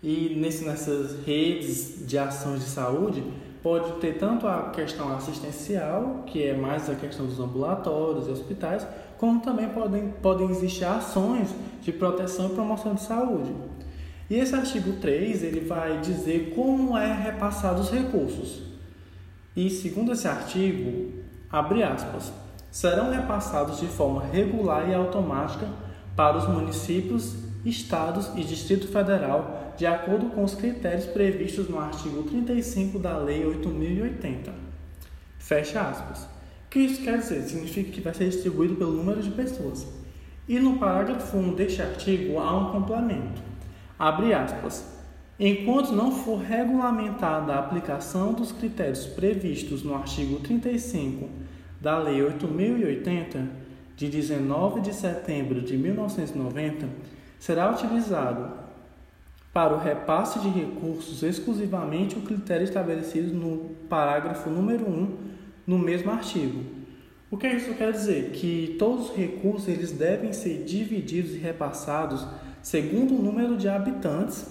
e 0.01 0.35
nesse, 0.39 0.63
nessas 0.63 1.25
redes 1.25 2.07
de 2.07 2.17
ações 2.17 2.59
de 2.59 2.69
saúde 2.69 3.23
pode 3.63 3.93
ter 3.99 4.17
tanto 4.17 4.47
a 4.47 4.69
questão 4.69 5.13
assistencial, 5.15 6.23
que 6.27 6.43
é 6.43 6.55
mais 6.55 6.89
a 6.89 6.95
questão 6.95 7.25
dos 7.25 7.39
ambulatórios 7.39 8.27
e 8.27 8.31
hospitais, 8.31 8.87
como 9.17 9.41
também 9.41 9.67
podem, 9.69 10.09
podem 10.21 10.49
existir 10.49 10.85
ações 10.85 11.49
de 11.81 11.91
proteção 11.91 12.47
e 12.47 12.49
promoção 12.49 12.93
de 12.93 13.01
saúde. 13.01 13.51
E 14.29 14.35
esse 14.35 14.53
artigo 14.53 14.93
3 14.93 15.43
ele 15.43 15.61
vai 15.61 15.99
dizer 15.99 16.53
como 16.53 16.97
é 16.97 17.11
repassado 17.11 17.81
os 17.81 17.89
recursos. 17.89 18.61
E 19.55 19.69
segundo 19.69 20.11
esse 20.11 20.27
artigo, 20.27 21.13
abre 21.49 21.81
aspas, 21.81 22.31
serão 22.69 23.11
repassados 23.11 23.79
de 23.79 23.87
forma 23.87 24.23
regular 24.23 24.87
e 24.87 24.93
automática 24.93 25.67
para 26.15 26.37
os 26.37 26.47
municípios, 26.47 27.35
estados 27.65 28.29
e 28.35 28.43
Distrito 28.43 28.87
Federal, 28.87 29.66
de 29.77 29.85
acordo 29.85 30.31
com 30.31 30.43
os 30.43 30.55
critérios 30.55 31.05
previstos 31.05 31.69
no 31.69 31.79
artigo 31.79 32.23
35 32.23 32.97
da 32.97 33.17
Lei 33.17 33.45
8080. 33.45 34.51
Fecha 35.37 35.81
aspas. 35.81 36.23
O 36.23 36.69
que 36.69 36.79
isso 36.79 37.03
quer 37.03 37.19
dizer? 37.19 37.43
Significa 37.43 37.91
que 37.91 38.01
vai 38.01 38.13
ser 38.13 38.29
distribuído 38.29 38.75
pelo 38.75 38.91
número 38.91 39.21
de 39.21 39.29
pessoas. 39.29 39.87
E 40.47 40.59
no 40.59 40.77
parágrafo 40.79 41.37
1 41.37 41.53
deste 41.53 41.81
artigo 41.81 42.39
há 42.39 42.57
um 42.57 42.71
complemento. 42.71 43.41
Abre 43.99 44.33
aspas. 44.33 44.97
Enquanto 45.39 45.91
não 45.91 46.11
for 46.11 46.39
regulamentada 46.39 47.53
a 47.53 47.59
aplicação 47.59 48.33
dos 48.33 48.51
critérios 48.51 49.05
previstos 49.05 49.83
no 49.83 49.93
artigo 49.93 50.39
35 50.39 51.29
da 51.79 51.99
Lei 51.99 52.23
8080, 52.23 53.47
de 53.95 54.09
19 54.09 54.81
de 54.81 54.93
setembro 54.93 55.61
de 55.61 55.77
1990, 55.77 56.87
será 57.39 57.71
utilizado 57.71 58.66
para 59.57 59.73
o 59.73 59.79
repasse 59.79 60.37
de 60.37 60.49
recursos 60.49 61.23
exclusivamente 61.23 62.15
o 62.15 62.21
critério 62.21 62.63
estabelecido 62.63 63.33
no 63.33 63.71
parágrafo 63.89 64.51
número 64.51 64.87
1 64.87 65.17
no 65.65 65.79
mesmo 65.79 66.11
artigo. 66.11 66.61
O 67.31 67.37
que 67.37 67.47
isso 67.47 67.73
quer 67.73 67.91
dizer? 67.91 68.33
Que 68.33 68.75
todos 68.77 69.09
os 69.09 69.15
recursos 69.15 69.67
eles 69.67 69.91
devem 69.91 70.31
ser 70.31 70.63
divididos 70.63 71.31
e 71.31 71.39
repassados 71.39 72.23
segundo 72.61 73.15
o 73.15 73.19
número 73.19 73.57
de 73.57 73.67
habitantes 73.67 74.45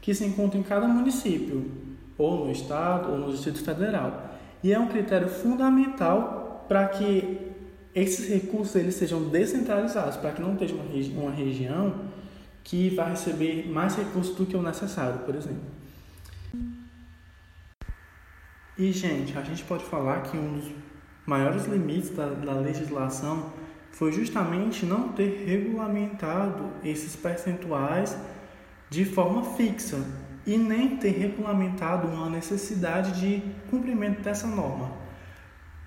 que 0.00 0.12
se 0.12 0.24
encontram 0.24 0.60
em 0.60 0.64
cada 0.64 0.88
município, 0.88 1.70
ou 2.18 2.44
no 2.44 2.50
estado, 2.50 3.12
ou 3.12 3.16
no 3.16 3.30
Distrito 3.30 3.62
Federal. 3.62 4.28
E 4.60 4.72
é 4.72 4.78
um 4.80 4.88
critério 4.88 5.28
fundamental 5.28 6.66
para 6.68 6.88
que 6.88 7.52
esses 7.94 8.28
recursos 8.28 8.74
eles 8.74 8.96
sejam 8.96 9.22
descentralizados, 9.22 10.16
para 10.16 10.32
que 10.32 10.42
não 10.42 10.54
esteja 10.54 10.74
uma, 10.74 10.92
regi 10.92 11.12
uma 11.12 11.30
região 11.30 12.07
que 12.64 12.90
vai 12.90 13.10
receber 13.10 13.68
mais 13.68 13.96
recursos 13.96 14.34
do 14.36 14.44
que 14.46 14.56
o 14.56 14.62
necessário, 14.62 15.20
por 15.20 15.34
exemplo. 15.34 15.62
E, 18.76 18.92
gente, 18.92 19.36
a 19.36 19.42
gente 19.42 19.64
pode 19.64 19.84
falar 19.84 20.22
que 20.22 20.36
um 20.36 20.58
dos 20.58 20.70
maiores 21.26 21.66
limites 21.66 22.10
da, 22.10 22.26
da 22.26 22.52
legislação 22.52 23.52
foi 23.90 24.12
justamente 24.12 24.86
não 24.86 25.08
ter 25.08 25.44
regulamentado 25.46 26.70
esses 26.84 27.16
percentuais 27.16 28.16
de 28.88 29.04
forma 29.04 29.44
fixa 29.56 29.98
e 30.46 30.56
nem 30.56 30.96
ter 30.96 31.10
regulamentado 31.10 32.06
uma 32.06 32.30
necessidade 32.30 33.20
de 33.20 33.42
cumprimento 33.70 34.22
dessa 34.22 34.46
norma. 34.46 34.92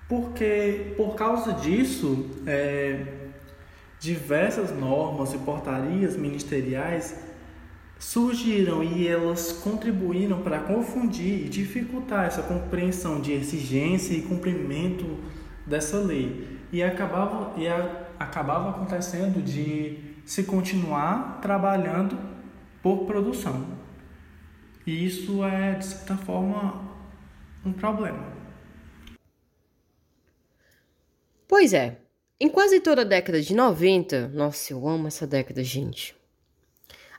Porque, 0.08 0.92
por 0.96 1.14
causa 1.14 1.54
disso, 1.54 2.30
é, 2.46 3.21
diversas 4.02 4.76
normas 4.76 5.32
e 5.32 5.38
portarias 5.38 6.16
ministeriais 6.16 7.16
surgiram 8.00 8.82
e 8.82 9.06
elas 9.06 9.52
contribuíram 9.52 10.42
para 10.42 10.58
confundir 10.58 11.46
e 11.46 11.48
dificultar 11.48 12.24
essa 12.24 12.42
compreensão 12.42 13.20
de 13.20 13.30
exigência 13.30 14.12
e 14.12 14.22
cumprimento 14.22 15.18
dessa 15.64 15.98
lei. 15.98 16.58
E 16.72 16.82
acabava, 16.82 17.56
e 17.56 17.68
a, 17.68 18.08
acabava 18.18 18.70
acontecendo 18.70 19.40
de 19.40 19.98
se 20.26 20.42
continuar 20.42 21.38
trabalhando 21.40 22.18
por 22.82 23.06
produção. 23.06 23.64
E 24.84 25.06
isso 25.06 25.44
é, 25.44 25.74
de 25.74 25.84
certa 25.84 26.16
forma, 26.16 26.90
um 27.64 27.72
problema. 27.72 28.32
Pois 31.46 31.72
é. 31.72 32.01
Em 32.44 32.48
quase 32.48 32.80
toda 32.80 33.02
a 33.02 33.04
década 33.04 33.40
de 33.40 33.54
90, 33.54 34.26
nossa, 34.34 34.72
eu 34.72 34.88
amo 34.88 35.06
essa 35.06 35.28
década, 35.28 35.62
gente. 35.62 36.12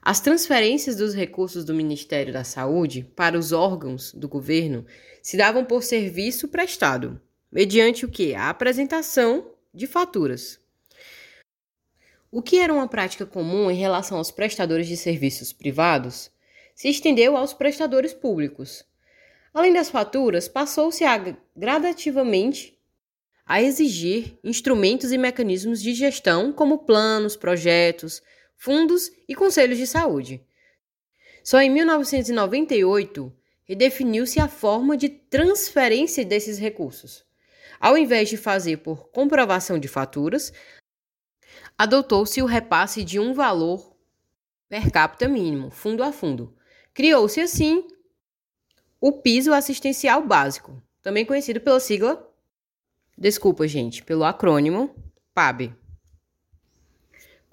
As 0.01 0.19
transferências 0.19 0.97
dos 0.97 1.15
recursos 1.15 1.63
do 1.63 1.73
Ministério 1.73 2.33
da 2.33 2.43
Saúde 2.43 3.09
para 3.15 3.39
os 3.39 3.53
órgãos 3.53 4.11
do 4.11 4.27
governo 4.27 4.85
se 5.21 5.37
davam 5.37 5.63
por 5.63 5.81
serviço 5.81 6.49
prestado, 6.49 7.21
mediante 7.49 8.03
o 8.03 8.09
que? 8.09 8.35
A 8.35 8.49
apresentação 8.49 9.49
de 9.73 9.87
faturas. 9.87 10.59
O 12.29 12.41
que 12.41 12.59
era 12.59 12.73
uma 12.73 12.89
prática 12.89 13.25
comum 13.25 13.71
em 13.71 13.77
relação 13.77 14.17
aos 14.17 14.29
prestadores 14.29 14.89
de 14.89 14.97
serviços 14.97 15.53
privados 15.53 16.29
se 16.75 16.89
estendeu 16.89 17.37
aos 17.37 17.53
prestadores 17.53 18.13
públicos. 18.13 18.83
Além 19.53 19.71
das 19.71 19.89
faturas, 19.89 20.49
passou-se 20.49 21.05
a 21.05 21.17
gradativamente 21.55 22.72
a 23.45 23.61
exigir 23.61 24.37
instrumentos 24.43 25.11
e 25.11 25.17
mecanismos 25.17 25.81
de 25.81 25.93
gestão 25.93 26.51
como 26.51 26.79
planos, 26.79 27.35
projetos, 27.35 28.21
fundos 28.55 29.11
e 29.27 29.35
conselhos 29.35 29.77
de 29.77 29.85
saúde. 29.85 30.41
Só 31.43 31.59
em 31.59 31.69
1998 31.69 33.33
redefiniu-se 33.65 34.39
a 34.39 34.47
forma 34.47 34.95
de 34.95 35.09
transferência 35.09 36.23
desses 36.23 36.57
recursos. 36.57 37.25
Ao 37.79 37.97
invés 37.97 38.29
de 38.29 38.37
fazer 38.37 38.77
por 38.77 39.09
comprovação 39.09 39.77
de 39.77 39.89
faturas, 39.89 40.53
adotou-se 41.77 42.41
o 42.41 42.45
repasse 42.45 43.03
de 43.03 43.19
um 43.19 43.33
valor 43.33 43.93
per 44.69 44.89
capita 44.89 45.27
mínimo, 45.27 45.69
fundo 45.69 46.01
a 46.01 46.11
fundo. 46.11 46.55
Criou-se 46.93 47.41
assim 47.41 47.85
o 49.01 49.11
piso 49.11 49.51
assistencial 49.51 50.25
básico, 50.25 50.81
também 51.01 51.25
conhecido 51.25 51.59
pela 51.59 51.79
sigla, 51.79 52.32
desculpa 53.17 53.67
gente, 53.67 54.03
pelo 54.03 54.23
acrônimo 54.23 54.95
PAB 55.33 55.73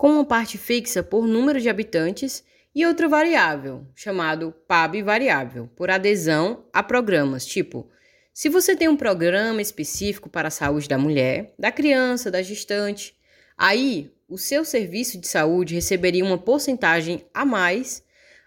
com 0.00 0.12
uma 0.12 0.24
parte 0.24 0.56
fixa 0.56 1.02
por 1.02 1.26
número 1.26 1.60
de 1.60 1.68
habitantes 1.68 2.42
e 2.74 2.86
outra 2.86 3.06
variável, 3.06 3.86
chamado 3.94 4.50
PAB 4.66 5.02
variável, 5.02 5.68
por 5.76 5.90
adesão 5.90 6.64
a 6.72 6.82
programas, 6.82 7.44
tipo, 7.44 7.86
se 8.32 8.48
você 8.48 8.74
tem 8.74 8.88
um 8.88 8.96
programa 8.96 9.60
específico 9.60 10.30
para 10.30 10.48
a 10.48 10.50
saúde 10.50 10.88
da 10.88 10.96
mulher, 10.96 11.52
da 11.58 11.70
criança, 11.70 12.30
da 12.30 12.40
gestante, 12.40 13.14
aí 13.58 14.10
o 14.26 14.38
seu 14.38 14.64
serviço 14.64 15.20
de 15.20 15.28
saúde 15.28 15.74
receberia 15.74 16.24
uma 16.24 16.38
porcentagem 16.38 17.26
a 17.34 17.44
mais, 17.44 18.02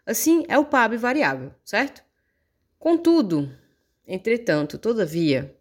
assim 0.08 0.46
é 0.48 0.58
o 0.58 0.66
PAB 0.66 0.98
variável, 0.98 1.54
certo? 1.64 2.04
Contudo, 2.80 3.56
entretanto, 4.08 4.80
todavia, 4.80 5.56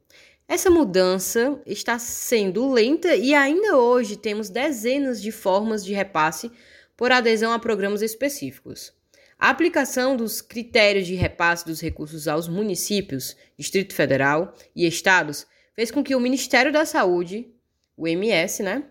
essa 0.49 0.71
mudança 0.71 1.61
está 1.65 1.99
sendo 1.99 2.71
lenta 2.71 3.15
e 3.17 3.35
ainda 3.35 3.77
hoje 3.77 4.17
temos 4.17 4.51
dezenas 4.51 5.21
de 5.23 5.33
formas 5.33 5.85
de 5.85 5.95
repasse 5.95 6.51
por 6.97 7.11
adesão 7.11 7.53
a 7.53 7.59
programas 7.59 8.03
específicos. 8.03 8.93
A 9.39 9.51
aplicação 9.51 10.17
dos 10.17 10.41
critérios 10.41 11.07
de 11.07 11.15
repasse 11.15 11.65
dos 11.65 11.81
recursos 11.81 12.29
aos 12.29 12.49
municípios, 12.49 13.37
Distrito 13.59 13.95
Federal 13.95 14.55
e 14.77 14.87
estados 14.87 15.47
fez 15.75 15.91
com 15.91 16.03
que 16.03 16.15
o 16.15 16.21
Ministério 16.21 16.71
da 16.71 16.85
Saúde, 16.85 17.51
o 17.97 18.07
MS, 18.07 18.63
né, 18.63 18.85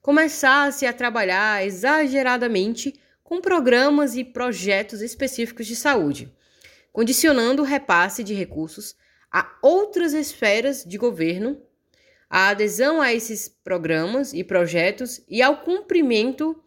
começasse 0.00 0.86
a 0.86 0.92
trabalhar 0.92 1.66
exageradamente 1.66 2.94
com 3.22 3.40
programas 3.40 4.16
e 4.16 4.24
projetos 4.24 5.00
específicos 5.00 5.66
de 5.66 5.76
saúde, 5.76 6.32
condicionando 6.92 7.62
o 7.62 7.66
repasse 7.66 8.22
de 8.22 8.34
recursos 8.34 8.94
a 9.32 9.50
outras 9.62 10.12
esferas 10.12 10.84
de 10.84 10.98
governo, 10.98 11.60
a 12.28 12.48
adesão 12.48 13.00
a 13.00 13.12
esses 13.12 13.48
programas 13.48 14.34
e 14.34 14.44
projetos 14.44 15.22
e 15.28 15.40
ao 15.40 15.62
cumprimento 15.62 16.62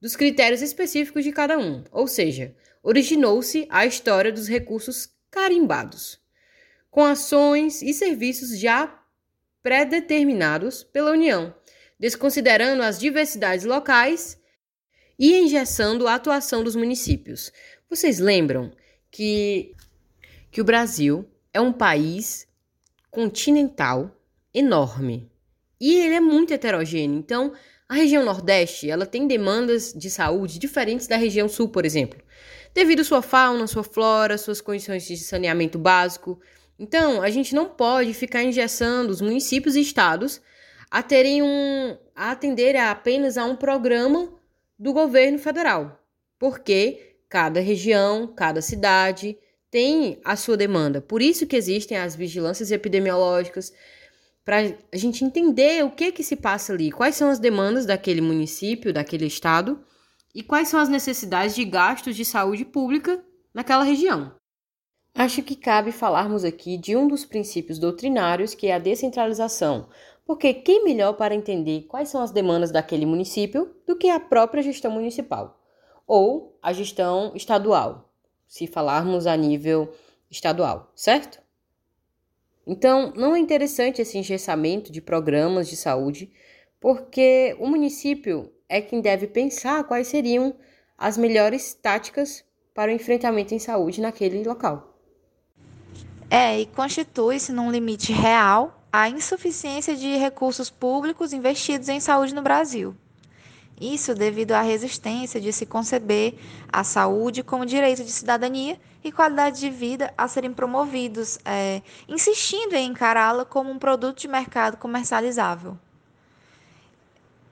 dos 0.00 0.16
critérios 0.16 0.62
específicos 0.62 1.24
de 1.24 1.32
cada 1.32 1.58
um, 1.58 1.84
ou 1.90 2.06
seja, 2.06 2.54
originou-se 2.82 3.66
a 3.68 3.84
história 3.84 4.32
dos 4.32 4.48
recursos 4.48 5.10
carimbados, 5.30 6.18
com 6.90 7.04
ações 7.04 7.82
e 7.82 7.92
serviços 7.92 8.58
já 8.58 9.02
pré-determinados 9.62 10.82
pela 10.82 11.10
União, 11.10 11.54
desconsiderando 11.98 12.82
as 12.82 12.98
diversidades 12.98 13.64
locais 13.64 14.38
e 15.18 15.34
engessando 15.34 16.06
a 16.06 16.14
atuação 16.14 16.62
dos 16.62 16.76
municípios. 16.76 17.52
Vocês 17.90 18.18
lembram 18.18 18.72
que, 19.10 19.74
que 20.50 20.60
o 20.60 20.64
Brasil 20.64 21.28
é 21.52 21.60
um 21.60 21.72
país 21.72 22.46
continental 23.10 24.14
enorme 24.52 25.30
e 25.80 25.94
ele 25.94 26.14
é 26.14 26.20
muito 26.20 26.52
heterogêneo. 26.52 27.18
Então, 27.18 27.52
a 27.88 27.94
região 27.94 28.24
Nordeste 28.24 28.90
ela 28.90 29.06
tem 29.06 29.26
demandas 29.26 29.92
de 29.92 30.10
saúde 30.10 30.58
diferentes 30.58 31.06
da 31.06 31.16
região 31.16 31.48
Sul, 31.48 31.68
por 31.68 31.84
exemplo, 31.84 32.20
devido 32.74 33.00
à 33.00 33.04
sua 33.04 33.22
fauna, 33.22 33.66
sua 33.66 33.84
flora, 33.84 34.36
suas 34.36 34.60
condições 34.60 35.06
de 35.06 35.16
saneamento 35.16 35.78
básico. 35.78 36.40
Então, 36.78 37.22
a 37.22 37.30
gente 37.30 37.54
não 37.54 37.68
pode 37.68 38.12
ficar 38.12 38.42
engessando 38.42 39.10
os 39.10 39.20
municípios 39.20 39.74
e 39.74 39.80
estados 39.80 40.40
a 40.90 41.02
terem 41.02 41.42
um 41.42 41.96
a 42.14 42.32
atender 42.32 42.76
apenas 42.76 43.38
a 43.38 43.44
um 43.44 43.56
programa 43.56 44.32
do 44.78 44.92
governo 44.92 45.38
federal, 45.38 46.00
porque 46.38 47.16
cada 47.28 47.60
região, 47.60 48.26
cada 48.26 48.60
cidade 48.62 49.38
tem 49.70 50.20
a 50.24 50.36
sua 50.36 50.56
demanda. 50.56 51.00
Por 51.00 51.20
isso 51.20 51.46
que 51.46 51.56
existem 51.56 51.98
as 51.98 52.16
vigilâncias 52.16 52.70
epidemiológicas 52.70 53.72
para 54.44 54.74
a 54.90 54.96
gente 54.96 55.24
entender 55.24 55.84
o 55.84 55.90
que 55.90 56.10
que 56.10 56.24
se 56.24 56.34
passa 56.34 56.72
ali, 56.72 56.90
quais 56.90 57.14
são 57.14 57.28
as 57.28 57.38
demandas 57.38 57.84
daquele 57.84 58.20
município, 58.20 58.92
daquele 58.92 59.26
estado 59.26 59.78
e 60.34 60.42
quais 60.42 60.68
são 60.68 60.80
as 60.80 60.88
necessidades 60.88 61.54
de 61.54 61.64
gastos 61.64 62.16
de 62.16 62.24
saúde 62.24 62.64
pública 62.64 63.22
naquela 63.52 63.84
região. 63.84 64.32
Acho 65.14 65.42
que 65.42 65.56
cabe 65.56 65.90
falarmos 65.92 66.44
aqui 66.44 66.78
de 66.78 66.96
um 66.96 67.08
dos 67.08 67.24
princípios 67.24 67.78
doutrinários, 67.78 68.54
que 68.54 68.68
é 68.68 68.74
a 68.74 68.78
descentralização, 68.78 69.88
porque 70.24 70.54
quem 70.54 70.84
melhor 70.84 71.14
para 71.14 71.34
entender 71.34 71.86
quais 71.88 72.08
são 72.08 72.22
as 72.22 72.30
demandas 72.30 72.70
daquele 72.70 73.04
município 73.04 73.74
do 73.86 73.96
que 73.96 74.08
a 74.08 74.20
própria 74.20 74.62
gestão 74.62 74.92
municipal 74.92 75.60
ou 76.06 76.58
a 76.62 76.72
gestão 76.72 77.32
estadual, 77.34 78.07
se 78.48 78.66
falarmos 78.66 79.26
a 79.26 79.36
nível 79.36 79.92
estadual, 80.30 80.90
certo? 80.96 81.40
Então, 82.66 83.12
não 83.14 83.36
é 83.36 83.38
interessante 83.38 84.02
esse 84.02 84.18
engessamento 84.18 84.90
de 84.90 85.00
programas 85.00 85.68
de 85.68 85.76
saúde, 85.76 86.32
porque 86.80 87.56
o 87.60 87.66
município 87.66 88.52
é 88.68 88.80
quem 88.80 89.00
deve 89.00 89.26
pensar 89.26 89.84
quais 89.84 90.08
seriam 90.08 90.54
as 90.96 91.16
melhores 91.16 91.74
táticas 91.74 92.44
para 92.74 92.90
o 92.90 92.94
enfrentamento 92.94 93.54
em 93.54 93.58
saúde 93.58 94.00
naquele 94.00 94.42
local. 94.44 94.98
É, 96.30 96.60
e 96.60 96.66
constitui-se 96.66 97.52
num 97.52 97.70
limite 97.70 98.12
real 98.12 98.82
a 98.92 99.08
insuficiência 99.08 99.96
de 99.96 100.16
recursos 100.16 100.68
públicos 100.68 101.32
investidos 101.32 101.88
em 101.88 102.00
saúde 102.00 102.34
no 102.34 102.42
Brasil. 102.42 102.94
Isso 103.80 104.14
devido 104.14 104.52
à 104.52 104.60
resistência 104.60 105.40
de 105.40 105.52
se 105.52 105.64
conceber 105.64 106.34
a 106.72 106.82
saúde 106.82 107.42
como 107.42 107.64
direito 107.64 108.02
de 108.02 108.10
cidadania 108.10 108.78
e 109.04 109.12
qualidade 109.12 109.60
de 109.60 109.70
vida 109.70 110.12
a 110.18 110.26
serem 110.26 110.52
promovidos, 110.52 111.38
é, 111.44 111.82
insistindo 112.08 112.74
em 112.74 112.90
encará-la 112.90 113.44
como 113.44 113.70
um 113.70 113.78
produto 113.78 114.18
de 114.18 114.28
mercado 114.28 114.76
comercializável. 114.76 115.78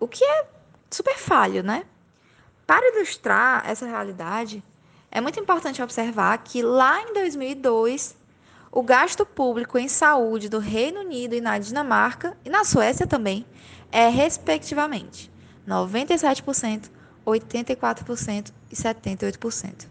O 0.01 0.09
que 0.09 0.25
é 0.25 0.47
super 0.91 1.17
falho, 1.17 1.63
né? 1.63 1.85
Para 2.67 2.97
ilustrar 2.97 3.69
essa 3.69 3.87
realidade, 3.87 4.63
é 5.11 5.21
muito 5.21 5.39
importante 5.39 5.81
observar 5.81 6.37
que 6.39 6.63
lá 6.63 7.01
em 7.03 7.15
2002 7.15 8.17
o 8.73 8.83
gasto 8.83 9.25
público 9.25 9.79
em 9.79 9.89
saúde 9.89 10.49
do 10.49 10.59
Reino 10.59 11.01
Unido 11.01 11.35
e 11.35 11.41
na 11.41 11.59
Dinamarca, 11.59 12.37
e 12.45 12.51
na 12.51 12.65
Suécia 12.65 13.07
também, 13.07 13.47
é, 13.91 14.09
respectivamente, 14.09 15.31
97%, 15.67 16.91
84% 17.27 18.53
e 18.71 18.77
78%. 18.77 19.87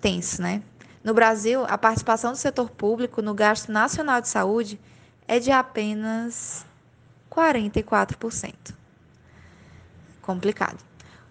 Tenso, 0.00 0.42
né? 0.42 0.62
No 1.04 1.14
Brasil, 1.14 1.64
a 1.64 1.76
participação 1.76 2.32
do 2.32 2.38
setor 2.38 2.70
público 2.70 3.22
no 3.22 3.34
gasto 3.34 3.70
nacional 3.70 4.20
de 4.20 4.28
saúde 4.28 4.80
é 5.26 5.38
de 5.38 5.50
apenas 5.50 6.64
44%. 7.30 8.54
Complicado. 10.20 10.78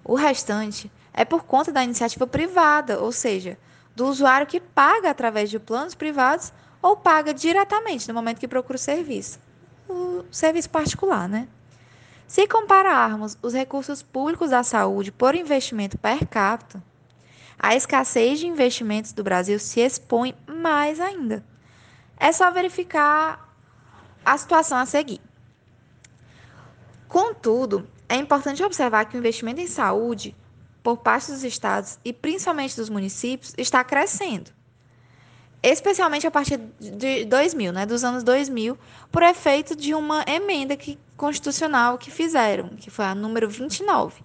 O 0.04 0.16
restante 0.16 0.92
é 1.14 1.24
por 1.24 1.44
conta 1.44 1.72
da 1.72 1.84
iniciativa 1.84 2.26
privada, 2.26 3.00
ou 3.00 3.12
seja, 3.12 3.58
do 3.96 4.08
usuário 4.08 4.48
que 4.48 4.60
paga 4.60 5.10
através 5.10 5.50
de 5.50 5.60
planos 5.60 5.96
privados 5.96 6.52
ou 6.82 6.98
paga 6.98 7.34
diretamente 7.34 8.08
no 8.08 8.14
momento 8.14 8.40
que 8.40 8.48
procura 8.48 8.78
o 8.78 8.80
serviço. 8.80 9.40
O 9.88 10.26
serviço 10.32 10.70
particular, 10.70 11.30
né? 11.30 11.48
Se 12.32 12.48
compararmos 12.48 13.38
os 13.42 13.54
recursos 13.54 14.02
públicos 14.02 14.52
da 14.52 14.64
saúde 14.64 15.12
por 15.12 15.36
investimento 15.36 15.98
per 15.98 16.26
capita, 16.26 16.82
a 17.60 17.76
escassez 17.76 18.40
de 18.40 18.48
investimentos 18.48 19.12
do 19.12 19.22
Brasil 19.22 19.60
se 19.60 19.82
expõe 19.82 20.34
mais 20.48 21.02
ainda. 21.02 21.44
É 22.18 22.32
só 22.32 22.50
verificar 22.50 23.54
a 24.24 24.38
situação 24.38 24.78
a 24.78 24.86
seguir. 24.86 25.20
Contudo, 27.10 27.86
é 28.08 28.16
importante 28.16 28.64
observar 28.64 29.04
que 29.04 29.18
o 29.18 29.20
investimento 29.20 29.60
em 29.60 29.68
saúde 29.68 30.34
por 30.82 31.00
parte 31.00 31.34
dos 31.34 31.44
estados 31.44 32.00
e 32.06 32.14
principalmente 32.14 32.78
dos 32.78 32.88
municípios 32.88 33.54
está 33.58 33.84
crescendo. 33.84 34.52
Especialmente 35.62 36.26
a 36.26 36.32
partir 36.32 36.62
de 36.80 37.26
2000, 37.26 37.74
né, 37.74 37.86
dos 37.86 38.06
anos 38.06 38.24
2000, 38.24 38.80
por 39.12 39.22
efeito 39.22 39.76
de 39.76 39.94
uma 39.94 40.24
emenda 40.26 40.78
que, 40.78 40.98
constitucional 41.22 42.00
que 42.00 42.10
fizeram, 42.10 42.70
que 42.70 42.90
foi 42.90 43.06
a 43.06 43.14
número 43.14 43.48
29. 43.48 44.24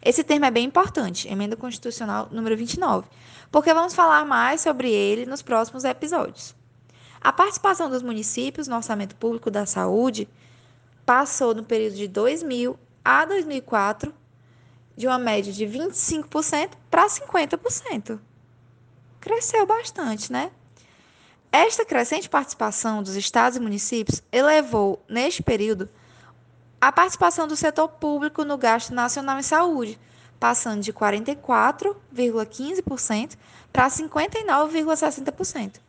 Esse 0.00 0.24
termo 0.24 0.46
é 0.46 0.50
bem 0.50 0.64
importante, 0.64 1.28
emenda 1.28 1.54
constitucional 1.54 2.26
número 2.32 2.56
29, 2.56 3.06
porque 3.52 3.74
vamos 3.74 3.92
falar 3.92 4.24
mais 4.24 4.62
sobre 4.62 4.90
ele 4.90 5.26
nos 5.26 5.42
próximos 5.42 5.84
episódios. 5.84 6.56
A 7.20 7.30
participação 7.34 7.90
dos 7.90 8.02
municípios 8.02 8.66
no 8.66 8.76
orçamento 8.76 9.14
público 9.16 9.50
da 9.50 9.66
saúde 9.66 10.26
passou 11.04 11.54
no 11.54 11.62
período 11.62 11.96
de 11.96 12.08
2000 12.08 12.78
a 13.04 13.26
2004 13.26 14.14
de 14.96 15.06
uma 15.06 15.18
média 15.18 15.52
de 15.52 15.66
25% 15.66 16.70
para 16.90 17.06
50%. 17.08 18.18
Cresceu 19.20 19.66
bastante, 19.66 20.32
né? 20.32 20.50
Esta 21.52 21.84
crescente 21.84 22.26
participação 22.26 23.02
dos 23.02 23.16
estados 23.16 23.58
e 23.58 23.60
municípios 23.60 24.22
elevou, 24.32 25.04
neste 25.10 25.42
período, 25.42 25.90
a 26.80 26.92
participação 26.92 27.48
do 27.48 27.56
setor 27.56 27.88
público 27.88 28.44
no 28.44 28.56
gasto 28.56 28.94
nacional 28.94 29.36
em 29.38 29.42
saúde, 29.42 29.98
passando 30.38 30.82
de 30.82 30.92
44,15% 30.92 33.36
para 33.72 33.88
59,60%. 33.88 35.80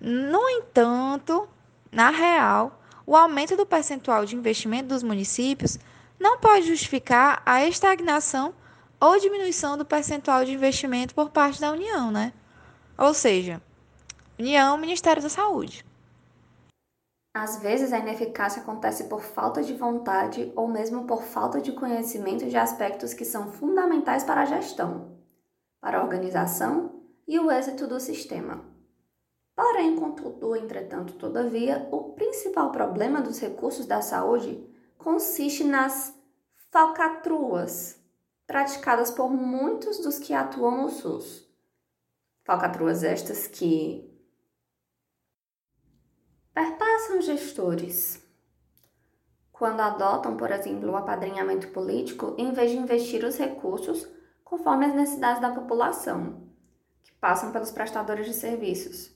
No 0.00 0.48
entanto, 0.48 1.48
na 1.90 2.10
real, 2.10 2.80
o 3.06 3.16
aumento 3.16 3.56
do 3.56 3.64
percentual 3.64 4.26
de 4.26 4.36
investimento 4.36 4.88
dos 4.88 5.02
municípios 5.02 5.78
não 6.18 6.38
pode 6.38 6.66
justificar 6.66 7.40
a 7.46 7.64
estagnação 7.66 8.52
ou 9.00 9.18
diminuição 9.20 9.78
do 9.78 9.84
percentual 9.84 10.44
de 10.44 10.52
investimento 10.52 11.14
por 11.14 11.30
parte 11.30 11.60
da 11.60 11.70
União, 11.70 12.10
né? 12.10 12.32
Ou 12.98 13.14
seja, 13.14 13.62
União, 14.38 14.76
Ministério 14.76 15.22
da 15.22 15.28
Saúde. 15.28 15.85
Às 17.38 17.58
vezes 17.58 17.92
a 17.92 17.98
ineficácia 17.98 18.62
acontece 18.62 19.04
por 19.04 19.20
falta 19.20 19.62
de 19.62 19.74
vontade 19.74 20.50
ou 20.56 20.66
mesmo 20.66 21.04
por 21.04 21.22
falta 21.22 21.60
de 21.60 21.70
conhecimento 21.70 22.46
de 22.46 22.56
aspectos 22.56 23.12
que 23.12 23.26
são 23.26 23.52
fundamentais 23.52 24.24
para 24.24 24.40
a 24.40 24.46
gestão, 24.46 25.18
para 25.78 25.98
a 25.98 26.02
organização 26.02 27.02
e 27.28 27.38
o 27.38 27.50
êxito 27.50 27.86
do 27.86 28.00
sistema. 28.00 28.64
Porém, 29.54 29.96
contudo, 29.96 30.56
entretanto, 30.56 31.12
todavia, 31.12 31.86
o 31.92 32.14
principal 32.14 32.72
problema 32.72 33.20
dos 33.20 33.38
recursos 33.38 33.84
da 33.84 34.00
saúde 34.00 34.66
consiste 34.96 35.62
nas 35.62 36.18
falcatruas 36.70 38.00
praticadas 38.46 39.10
por 39.10 39.30
muitos 39.30 39.98
dos 39.98 40.18
que 40.18 40.32
atuam 40.32 40.84
no 40.84 40.88
SUS. 40.88 41.46
Falcatruas 42.44 43.02
estas 43.02 43.46
que 43.46 44.10
perpassam 46.96 47.20
gestores 47.20 48.24
quando 49.52 49.80
adotam, 49.80 50.34
por 50.36 50.50
exemplo, 50.50 50.90
o 50.90 50.96
apadrinhamento 50.96 51.68
político 51.68 52.34
em 52.38 52.52
vez 52.52 52.70
de 52.70 52.78
investir 52.78 53.22
os 53.22 53.36
recursos 53.36 54.08
conforme 54.42 54.86
as 54.86 54.94
necessidades 54.94 55.40
da 55.40 55.50
população, 55.50 56.48
que 57.02 57.12
passam 57.12 57.52
pelos 57.52 57.70
prestadores 57.70 58.26
de 58.26 58.32
serviços. 58.32 59.14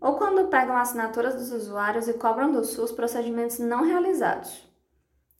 Ou 0.00 0.16
quando 0.16 0.48
pegam 0.48 0.76
assinaturas 0.76 1.34
dos 1.34 1.52
usuários 1.52 2.08
e 2.08 2.14
cobram 2.14 2.52
do 2.52 2.64
SUS 2.64 2.92
procedimentos 2.92 3.58
não 3.58 3.84
realizados, 3.84 4.66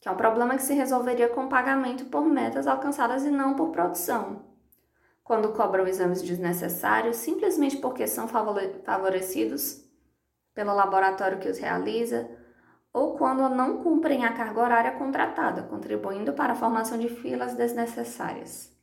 que 0.01 0.09
é 0.09 0.11
um 0.11 0.17
problema 0.17 0.57
que 0.57 0.63
se 0.63 0.75
resolveria 0.75 1.31
com 1.31 1.49
pagamento 1.49 2.07
por 2.07 2.27
metas 2.27 2.67
alcançadas 2.67 3.25
e 3.25 3.31
não 3.31 3.55
por 3.55 3.71
produção. 3.71 4.45
Quando 5.25 5.53
cobram 5.53 5.87
exames 5.87 6.21
desnecessários 6.21 7.17
simplesmente 7.17 7.79
porque 7.79 8.07
são 8.07 8.29
favorecidos 8.29 9.88
pelo 10.59 10.75
laboratório 10.75 11.39
que 11.39 11.49
os 11.49 11.57
realiza, 11.57 12.29
ou 12.93 13.17
quando 13.17 13.49
não 13.49 13.81
cumprem 13.81 14.25
a 14.25 14.33
carga 14.33 14.61
horária 14.61 14.91
contratada, 14.91 15.63
contribuindo 15.63 16.33
para 16.33 16.55
a 16.55 16.57
formação 16.57 16.99
de 16.99 17.09
filas 17.09 17.55
desnecessárias. 17.55 18.77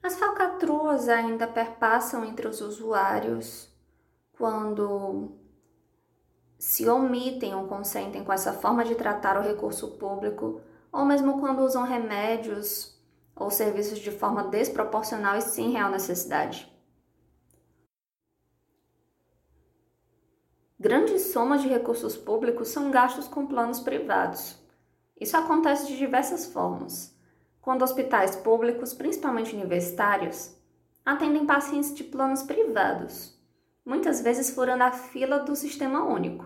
As 0.00 0.14
falcatruas 0.14 1.08
ainda 1.08 1.48
perpassam 1.48 2.24
entre 2.24 2.46
os 2.46 2.60
usuários 2.60 3.68
quando 4.38 5.32
se 6.56 6.88
omitem 6.88 7.56
ou 7.56 7.66
consentem 7.66 8.22
com 8.22 8.32
essa 8.32 8.52
forma 8.52 8.84
de 8.84 8.94
tratar 8.94 9.36
o 9.36 9.42
recurso 9.42 9.98
público, 9.98 10.60
ou 10.92 11.04
mesmo 11.04 11.40
quando 11.40 11.64
usam 11.64 11.82
remédios 11.82 12.96
ou 13.34 13.50
serviços 13.50 13.98
de 13.98 14.12
forma 14.12 14.44
desproporcional 14.44 15.36
e 15.36 15.40
sem 15.40 15.72
real 15.72 15.90
necessidade. 15.90 16.72
Grandes 20.84 21.32
somas 21.32 21.62
de 21.62 21.68
recursos 21.68 22.14
públicos 22.14 22.68
são 22.68 22.90
gastos 22.90 23.26
com 23.26 23.46
planos 23.46 23.80
privados. 23.80 24.62
Isso 25.18 25.34
acontece 25.34 25.86
de 25.86 25.96
diversas 25.96 26.44
formas. 26.44 27.18
Quando 27.62 27.80
hospitais 27.80 28.36
públicos, 28.36 28.92
principalmente 28.92 29.54
universitários, 29.54 30.54
atendem 31.02 31.46
pacientes 31.46 31.94
de 31.94 32.04
planos 32.04 32.42
privados, 32.42 33.34
muitas 33.82 34.20
vezes 34.20 34.50
furando 34.50 34.84
a 34.84 34.92
fila 34.92 35.38
do 35.38 35.56
sistema 35.56 36.04
único, 36.04 36.44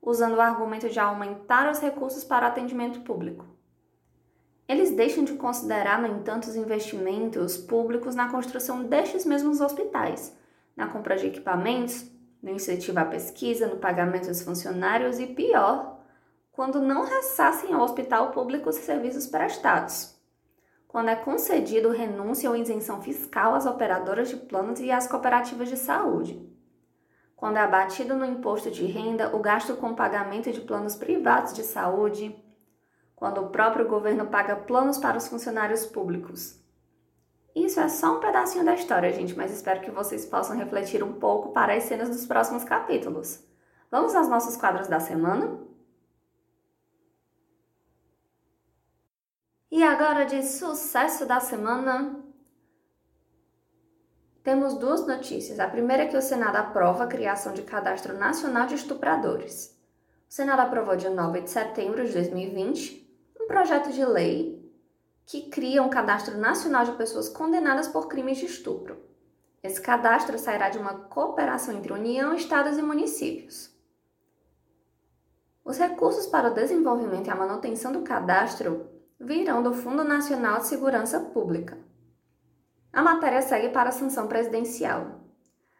usando 0.00 0.36
o 0.36 0.40
argumento 0.40 0.88
de 0.88 1.00
aumentar 1.00 1.68
os 1.68 1.80
recursos 1.80 2.22
para 2.22 2.46
atendimento 2.46 3.00
público. 3.00 3.44
Eles 4.68 4.92
deixam 4.92 5.24
de 5.24 5.32
considerar, 5.32 6.00
no 6.00 6.06
entanto, 6.06 6.44
os 6.44 6.54
investimentos 6.54 7.56
públicos 7.56 8.14
na 8.14 8.30
construção 8.30 8.84
destes 8.84 9.24
mesmos 9.24 9.60
hospitais, 9.60 10.32
na 10.76 10.86
compra 10.86 11.16
de 11.16 11.26
equipamentos, 11.26 12.08
no 12.42 12.50
incentivo 12.50 12.98
à 12.98 13.04
pesquisa, 13.04 13.66
no 13.66 13.76
pagamento 13.76 14.28
dos 14.28 14.42
funcionários 14.42 15.18
e, 15.18 15.26
pior, 15.26 15.98
quando 16.52 16.80
não 16.80 17.04
ressassem 17.04 17.72
ao 17.72 17.82
hospital 17.82 18.32
público 18.32 18.68
os 18.68 18.76
serviços 18.76 19.26
prestados. 19.26 20.18
Quando 20.88 21.08
é 21.08 21.16
concedido 21.16 21.90
renúncia 21.90 22.50
ou 22.50 22.56
isenção 22.56 23.00
fiscal 23.00 23.54
às 23.54 23.66
operadoras 23.66 24.28
de 24.28 24.36
planos 24.36 24.80
e 24.80 24.90
às 24.90 25.06
cooperativas 25.06 25.68
de 25.68 25.76
saúde. 25.76 26.48
Quando 27.36 27.56
é 27.56 27.60
abatido 27.60 28.16
no 28.16 28.24
imposto 28.24 28.70
de 28.70 28.84
renda 28.84 29.34
o 29.34 29.38
gasto 29.38 29.76
com 29.76 29.94
pagamento 29.94 30.50
de 30.50 30.60
planos 30.60 30.96
privados 30.96 31.54
de 31.54 31.62
saúde. 31.62 32.36
Quando 33.14 33.40
o 33.40 33.50
próprio 33.50 33.86
governo 33.86 34.26
paga 34.26 34.56
planos 34.56 34.98
para 34.98 35.16
os 35.16 35.28
funcionários 35.28 35.86
públicos 35.86 36.59
isso 37.54 37.80
é 37.80 37.88
só 37.88 38.16
um 38.16 38.20
pedacinho 38.20 38.64
da 38.64 38.74
história, 38.74 39.12
gente, 39.12 39.36
mas 39.36 39.52
espero 39.52 39.80
que 39.80 39.90
vocês 39.90 40.24
possam 40.24 40.56
refletir 40.56 41.02
um 41.02 41.14
pouco 41.14 41.52
para 41.52 41.74
as 41.74 41.84
cenas 41.84 42.08
dos 42.08 42.26
próximos 42.26 42.64
capítulos. 42.64 43.44
Vamos 43.90 44.14
aos 44.14 44.28
nossos 44.28 44.56
quadros 44.56 44.86
da 44.86 45.00
semana? 45.00 45.58
E 49.70 49.82
agora 49.82 50.24
de 50.24 50.42
sucesso 50.42 51.26
da 51.26 51.38
semana, 51.38 52.20
temos 54.42 54.74
duas 54.74 55.06
notícias. 55.06 55.60
A 55.60 55.68
primeira 55.68 56.04
é 56.04 56.06
que 56.06 56.16
o 56.16 56.22
Senado 56.22 56.56
aprova 56.56 57.04
a 57.04 57.08
criação 57.08 57.52
de 57.52 57.62
Cadastro 57.62 58.16
Nacional 58.16 58.66
de 58.66 58.74
Estupradores. 58.74 59.78
O 60.28 60.32
Senado 60.32 60.60
aprovou 60.60 60.96
dia 60.96 61.10
9 61.10 61.42
de 61.42 61.50
setembro 61.50 62.04
de 62.04 62.12
2020 62.12 63.00
um 63.40 63.46
projeto 63.46 63.92
de 63.92 64.04
lei 64.04 64.49
que 65.26 65.48
cria 65.48 65.82
um 65.82 65.90
cadastro 65.90 66.36
nacional 66.36 66.84
de 66.84 66.92
pessoas 66.92 67.28
condenadas 67.28 67.88
por 67.88 68.08
crimes 68.08 68.38
de 68.38 68.46
estupro. 68.46 68.98
Esse 69.62 69.80
cadastro 69.80 70.38
sairá 70.38 70.70
de 70.70 70.78
uma 70.78 70.94
cooperação 70.94 71.74
entre 71.76 71.92
União, 71.92 72.34
Estados 72.34 72.78
e 72.78 72.82
municípios. 72.82 73.70
Os 75.62 75.78
recursos 75.78 76.26
para 76.26 76.50
o 76.50 76.54
desenvolvimento 76.54 77.28
e 77.28 77.30
a 77.30 77.36
manutenção 77.36 77.92
do 77.92 78.00
cadastro 78.00 78.88
virão 79.20 79.62
do 79.62 79.74
Fundo 79.74 80.02
Nacional 80.02 80.60
de 80.60 80.66
Segurança 80.66 81.20
Pública. 81.20 81.78
A 82.92 83.02
matéria 83.02 83.42
segue 83.42 83.68
para 83.68 83.90
a 83.90 83.92
sanção 83.92 84.26
presidencial. 84.26 85.20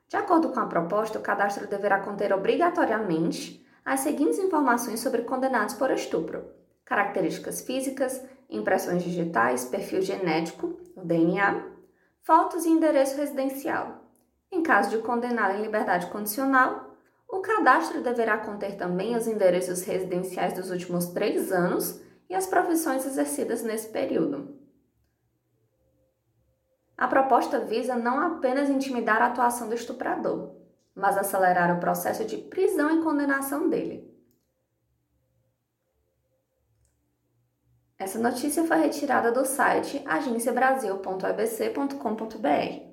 De 0.08 0.16
acordo 0.16 0.50
com 0.50 0.60
a 0.60 0.66
proposta, 0.66 1.18
o 1.18 1.22
cadastro 1.22 1.66
deverá 1.66 2.00
conter 2.00 2.32
obrigatoriamente 2.32 3.66
as 3.84 4.00
seguintes 4.00 4.38
informações 4.38 5.00
sobre 5.00 5.22
condenados 5.22 5.74
por 5.74 5.90
estupro: 5.90 6.44
características 6.84 7.62
físicas, 7.62 8.22
impressões 8.50 9.02
digitais, 9.02 9.64
perfil 9.64 10.02
genético, 10.02 10.78
o 10.96 11.04
DNA, 11.04 11.64
fotos 12.22 12.64
e 12.64 12.70
endereço 12.70 13.16
residencial. 13.16 14.04
Em 14.50 14.62
caso 14.62 14.90
de 14.90 14.98
condenado 14.98 15.56
em 15.56 15.62
liberdade 15.62 16.06
condicional, 16.06 16.90
o 17.28 17.40
cadastro 17.40 18.02
deverá 18.02 18.38
conter 18.38 18.76
também 18.76 19.16
os 19.16 19.28
endereços 19.28 19.82
residenciais 19.82 20.52
dos 20.52 20.70
últimos 20.70 21.06
três 21.06 21.52
anos 21.52 22.00
e 22.28 22.34
as 22.34 22.46
profissões 22.46 23.06
exercidas 23.06 23.62
nesse 23.62 23.88
período. 23.88 24.58
A 26.98 27.06
proposta 27.08 27.60
visa 27.60 27.96
não 27.96 28.20
apenas 28.20 28.68
intimidar 28.68 29.22
a 29.22 29.26
atuação 29.26 29.68
do 29.68 29.74
estuprador, 29.74 30.54
mas 30.94 31.16
acelerar 31.16 31.74
o 31.74 31.80
processo 31.80 32.24
de 32.24 32.36
prisão 32.36 32.98
e 32.98 33.02
condenação 33.02 33.68
dele. 33.68 34.09
Essa 38.00 38.18
notícia 38.18 38.64
foi 38.64 38.78
retirada 38.78 39.30
do 39.30 39.44
site 39.44 40.02
agenciabrasil.abc.com.br. 40.06 42.90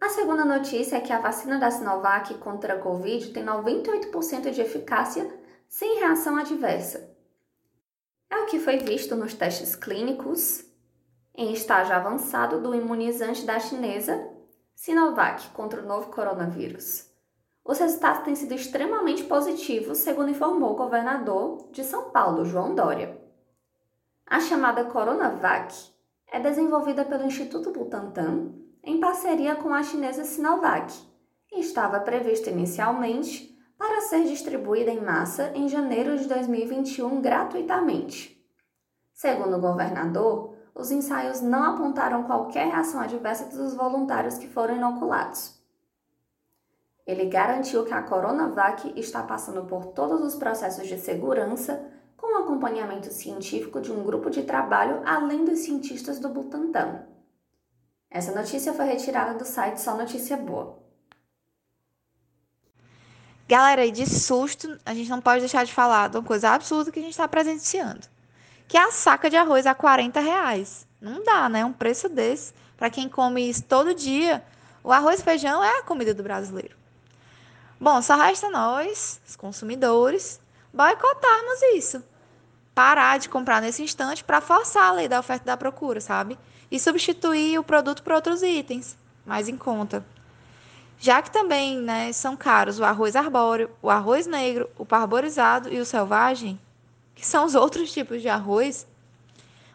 A 0.00 0.08
segunda 0.10 0.44
notícia 0.44 0.94
é 0.94 1.00
que 1.00 1.12
a 1.12 1.18
vacina 1.18 1.58
da 1.58 1.72
Sinovac 1.72 2.32
contra 2.34 2.74
a 2.74 2.78
Covid 2.78 3.32
tem 3.32 3.44
98% 3.44 4.52
de 4.52 4.60
eficácia 4.60 5.28
sem 5.68 5.98
reação 5.98 6.36
adversa. 6.36 7.12
É 8.30 8.36
o 8.36 8.46
que 8.46 8.60
foi 8.60 8.78
visto 8.78 9.16
nos 9.16 9.34
testes 9.34 9.74
clínicos 9.74 10.64
em 11.34 11.52
estágio 11.52 11.96
avançado 11.96 12.62
do 12.62 12.76
imunizante 12.76 13.44
da 13.44 13.58
chinesa 13.58 14.24
Sinovac 14.72 15.48
contra 15.48 15.82
o 15.82 15.86
novo 15.86 16.12
coronavírus. 16.12 17.05
Os 17.66 17.78
resultados 17.78 18.22
têm 18.22 18.36
sido 18.36 18.54
extremamente 18.54 19.24
positivos, 19.24 19.98
segundo 19.98 20.30
informou 20.30 20.72
o 20.72 20.76
governador 20.76 21.68
de 21.72 21.82
São 21.82 22.10
Paulo, 22.10 22.44
João 22.44 22.76
Dória. 22.76 23.20
A 24.24 24.38
chamada 24.38 24.84
Coronavac 24.84 25.74
é 26.28 26.38
desenvolvida 26.38 27.04
pelo 27.04 27.24
Instituto 27.24 27.72
Butantan 27.72 28.52
em 28.84 29.00
parceria 29.00 29.56
com 29.56 29.74
a 29.74 29.82
chinesa 29.82 30.24
Sinovac 30.24 30.94
e 31.50 31.58
estava 31.58 31.98
prevista 31.98 32.50
inicialmente 32.50 33.58
para 33.76 34.00
ser 34.02 34.24
distribuída 34.24 34.92
em 34.92 35.00
massa 35.00 35.50
em 35.54 35.68
janeiro 35.68 36.16
de 36.16 36.26
2021 36.28 37.20
gratuitamente. 37.20 38.40
Segundo 39.12 39.56
o 39.56 39.60
governador, 39.60 40.54
os 40.72 40.92
ensaios 40.92 41.40
não 41.40 41.74
apontaram 41.74 42.24
qualquer 42.24 42.68
reação 42.68 43.00
adversa 43.00 43.46
dos 43.46 43.74
voluntários 43.74 44.38
que 44.38 44.46
foram 44.46 44.76
inoculados. 44.76 45.55
Ele 47.06 47.26
garantiu 47.26 47.84
que 47.84 47.94
a 47.94 48.02
Coronavac 48.02 48.92
está 48.98 49.22
passando 49.22 49.64
por 49.64 49.86
todos 49.86 50.20
os 50.22 50.34
processos 50.34 50.88
de 50.88 50.98
segurança 50.98 51.86
com 52.16 52.36
acompanhamento 52.38 53.12
científico 53.12 53.80
de 53.80 53.92
um 53.92 54.02
grupo 54.02 54.28
de 54.28 54.42
trabalho 54.42 55.02
além 55.06 55.44
dos 55.44 55.60
cientistas 55.60 56.18
do 56.18 56.28
Butantan. 56.28 57.04
Essa 58.10 58.34
notícia 58.34 58.72
foi 58.72 58.86
retirada 58.86 59.38
do 59.38 59.44
site 59.44 59.80
Só 59.80 59.96
Notícia 59.96 60.36
Boa. 60.36 60.78
Galera, 63.48 63.86
e 63.86 63.92
de 63.92 64.04
susto, 64.08 64.76
a 64.84 64.92
gente 64.92 65.08
não 65.08 65.20
pode 65.20 65.40
deixar 65.40 65.64
de 65.64 65.72
falar 65.72 66.08
de 66.08 66.16
uma 66.16 66.24
coisa 66.24 66.50
absurda 66.50 66.90
que 66.90 66.98
a 66.98 67.02
gente 67.02 67.12
está 67.12 67.28
presenciando. 67.28 68.08
Que 68.66 68.76
é 68.76 68.82
a 68.82 68.90
saca 68.90 69.30
de 69.30 69.36
arroz 69.36 69.66
a 69.66 69.74
40 69.74 70.18
reais. 70.18 70.88
Não 71.00 71.22
dá, 71.22 71.48
né? 71.48 71.64
Um 71.64 71.72
preço 71.72 72.08
desse. 72.08 72.52
Para 72.76 72.90
quem 72.90 73.08
come 73.08 73.48
isso 73.48 73.62
todo 73.62 73.94
dia, 73.94 74.42
o 74.82 74.90
arroz 74.90 75.20
e 75.20 75.22
feijão 75.22 75.62
é 75.62 75.78
a 75.78 75.82
comida 75.82 76.12
do 76.12 76.24
brasileiro. 76.24 76.85
Bom, 77.80 78.00
só 78.02 78.16
resta 78.16 78.48
nós, 78.50 79.20
os 79.26 79.36
consumidores, 79.36 80.40
boicotarmos 80.72 81.62
isso. 81.74 82.02
parar 82.74 83.18
de 83.18 83.30
comprar 83.30 83.62
nesse 83.62 83.82
instante 83.82 84.22
para 84.22 84.40
forçar 84.40 84.84
a 84.84 84.92
lei 84.92 85.08
da 85.08 85.18
oferta 85.18 85.44
e 85.44 85.46
da 85.46 85.56
procura, 85.56 85.98
sabe? 86.00 86.38
E 86.70 86.78
substituir 86.78 87.58
o 87.58 87.64
produto 87.64 88.02
por 88.02 88.12
outros 88.12 88.42
itens 88.42 88.98
mais 89.26 89.48
em 89.48 89.56
conta. 89.56 90.06
Já 90.98 91.20
que 91.20 91.30
também 91.30 91.76
né, 91.76 92.12
são 92.12 92.36
caros 92.36 92.78
o 92.78 92.84
arroz 92.84 93.16
arbóreo, 93.16 93.68
o 93.82 93.90
arroz 93.90 94.26
negro, 94.26 94.70
o 94.78 94.86
parborizado 94.86 95.70
e 95.70 95.78
o 95.80 95.84
selvagem, 95.84 96.58
que 97.14 97.26
são 97.26 97.44
os 97.44 97.54
outros 97.56 97.92
tipos 97.92 98.22
de 98.22 98.28
arroz, 98.28 98.86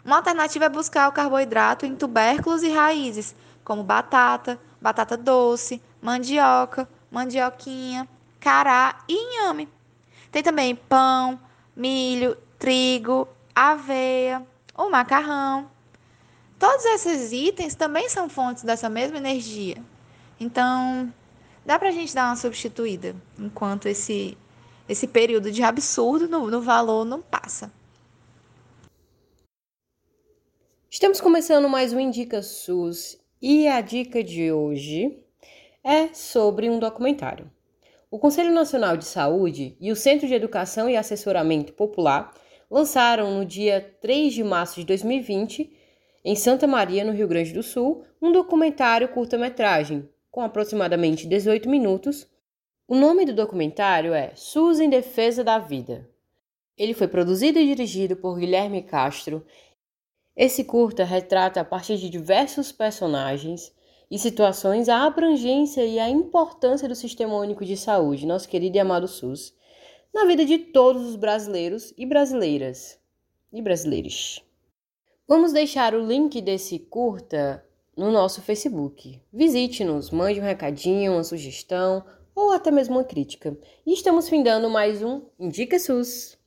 uma 0.03 0.15
alternativa 0.15 0.65
é 0.65 0.69
buscar 0.69 1.07
o 1.09 1.11
carboidrato 1.11 1.85
em 1.85 1.95
tubérculos 1.95 2.63
e 2.63 2.69
raízes, 2.69 3.35
como 3.63 3.83
batata, 3.83 4.59
batata 4.81 5.15
doce, 5.15 5.79
mandioca, 6.01 6.89
mandioquinha, 7.11 8.07
cará 8.39 9.03
e 9.07 9.13
inhame. 9.13 9.67
Tem 10.31 10.41
também 10.41 10.75
pão, 10.75 11.37
milho, 11.75 12.37
trigo, 12.57 13.27
aveia, 13.53 14.45
o 14.77 14.89
macarrão. 14.89 15.69
Todos 16.57 16.85
esses 16.85 17.31
itens 17.31 17.75
também 17.75 18.07
são 18.07 18.29
fontes 18.29 18.63
dessa 18.63 18.89
mesma 18.89 19.17
energia. 19.17 19.83
Então, 20.39 21.13
dá 21.65 21.77
para 21.77 21.89
a 21.89 21.91
gente 21.91 22.15
dar 22.15 22.27
uma 22.27 22.35
substituída 22.35 23.15
enquanto 23.37 23.87
esse, 23.87 24.37
esse 24.87 25.07
período 25.07 25.51
de 25.51 25.63
absurdo 25.63 26.29
no, 26.29 26.49
no 26.49 26.61
valor 26.61 27.03
não 27.03 27.21
passa. 27.21 27.71
Estamos 30.89 31.19
começando 31.19 31.67
mais 31.67 31.93
um 31.93 31.99
Indica 31.99 32.43
SUS 32.43 33.17
e 33.41 33.67
a 33.67 33.81
dica 33.81 34.23
de 34.23 34.51
hoje 34.51 35.25
é 35.83 36.13
sobre 36.13 36.69
um 36.69 36.79
documentário. 36.79 37.49
O 38.09 38.19
Conselho 38.19 38.53
Nacional 38.53 38.97
de 38.97 39.05
Saúde 39.05 39.75
e 39.79 39.91
o 39.91 39.95
Centro 39.95 40.27
de 40.27 40.33
Educação 40.33 40.89
e 40.89 40.95
Assessoramento 40.95 41.73
Popular 41.73 42.33
lançaram 42.69 43.37
no 43.37 43.45
dia 43.45 43.95
3 44.01 44.33
de 44.33 44.43
março 44.43 44.79
de 44.79 44.85
2020, 44.85 45.75
em 46.23 46.35
Santa 46.35 46.67
Maria, 46.67 47.03
no 47.03 47.11
Rio 47.11 47.27
Grande 47.27 47.53
do 47.53 47.63
Sul, 47.63 48.03
um 48.21 48.31
documentário 48.31 49.07
curta-metragem 49.07 50.07
com 50.29 50.41
aproximadamente 50.41 51.27
18 51.27 51.69
minutos. 51.69 52.27
O 52.87 52.95
nome 52.95 53.25
do 53.25 53.33
documentário 53.33 54.13
é 54.13 54.31
SUS 54.35 54.79
em 54.79 54.89
Defesa 54.89 55.43
da 55.43 55.57
Vida. 55.57 56.07
Ele 56.77 56.93
foi 56.93 57.07
produzido 57.07 57.59
e 57.59 57.65
dirigido 57.65 58.15
por 58.15 58.37
Guilherme 58.37 58.83
Castro. 58.83 59.45
Esse 60.35 60.63
curta 60.63 61.03
retrata, 61.03 61.61
a 61.61 61.65
partir 61.65 61.97
de 61.97 62.09
diversos 62.09 62.71
personagens 62.71 63.73
e 64.11 64.19
situações, 64.19 64.89
a 64.89 65.05
abrangência 65.05 65.85
e 65.85 65.97
a 65.97 66.09
importância 66.09 66.85
do 66.85 66.93
Sistema 66.93 67.33
Único 67.33 67.63
de 67.63 67.77
Saúde, 67.77 68.27
nosso 68.27 68.49
querido 68.49 68.75
e 68.75 68.79
amado 68.79 69.07
SUS, 69.07 69.55
na 70.13 70.25
vida 70.25 70.43
de 70.43 70.57
todos 70.57 71.03
os 71.07 71.15
brasileiros 71.15 71.93
e 71.97 72.05
brasileiras 72.05 72.99
e 73.53 73.61
brasileiros. 73.61 74.43
Vamos 75.25 75.53
deixar 75.53 75.95
o 75.95 76.05
link 76.05 76.41
desse 76.41 76.77
curta 76.77 77.65
no 77.95 78.11
nosso 78.11 78.41
Facebook. 78.41 79.21
Visite-nos, 79.31 80.09
mande 80.09 80.41
um 80.41 80.43
recadinho, 80.43 81.13
uma 81.13 81.23
sugestão 81.23 82.03
ou 82.35 82.51
até 82.51 82.69
mesmo 82.69 82.97
uma 82.97 83.05
crítica. 83.05 83.57
E 83.85 83.93
estamos 83.93 84.27
findando 84.27 84.69
mais 84.69 85.01
um 85.01 85.21
Indica 85.39 85.79
SUS. 85.79 86.37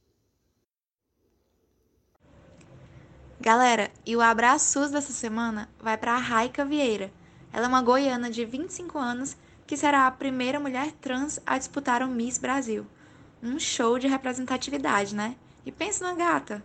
Galera, 3.41 3.91
e 4.05 4.15
o 4.15 4.21
abraço 4.21 4.71
SUS 4.71 4.91
dessa 4.91 5.13
semana 5.13 5.71
vai 5.81 5.97
para 5.97 6.13
a 6.13 6.19
Raika 6.19 6.63
Vieira. 6.63 7.11
Ela 7.55 7.67
é 7.67 7.69
uma 7.69 7.83
goiana 7.83 8.29
de 8.29 8.45
25 8.45 8.99
anos 8.99 9.37
que 9.65 9.77
será 9.77 10.09
a 10.09 10.11
primeira 10.11 10.59
mulher 10.59 10.91
trans 11.01 11.39
a 11.47 11.57
disputar 11.57 12.03
o 12.03 12.09
Miss 12.09 12.37
Brasil. 12.37 12.85
Um 13.41 13.61
show 13.61 13.97
de 13.97 14.09
representatividade, 14.09 15.15
né? 15.15 15.37
E 15.65 15.71
pensa 15.71 16.05
na 16.05 16.15
gata. 16.17 16.65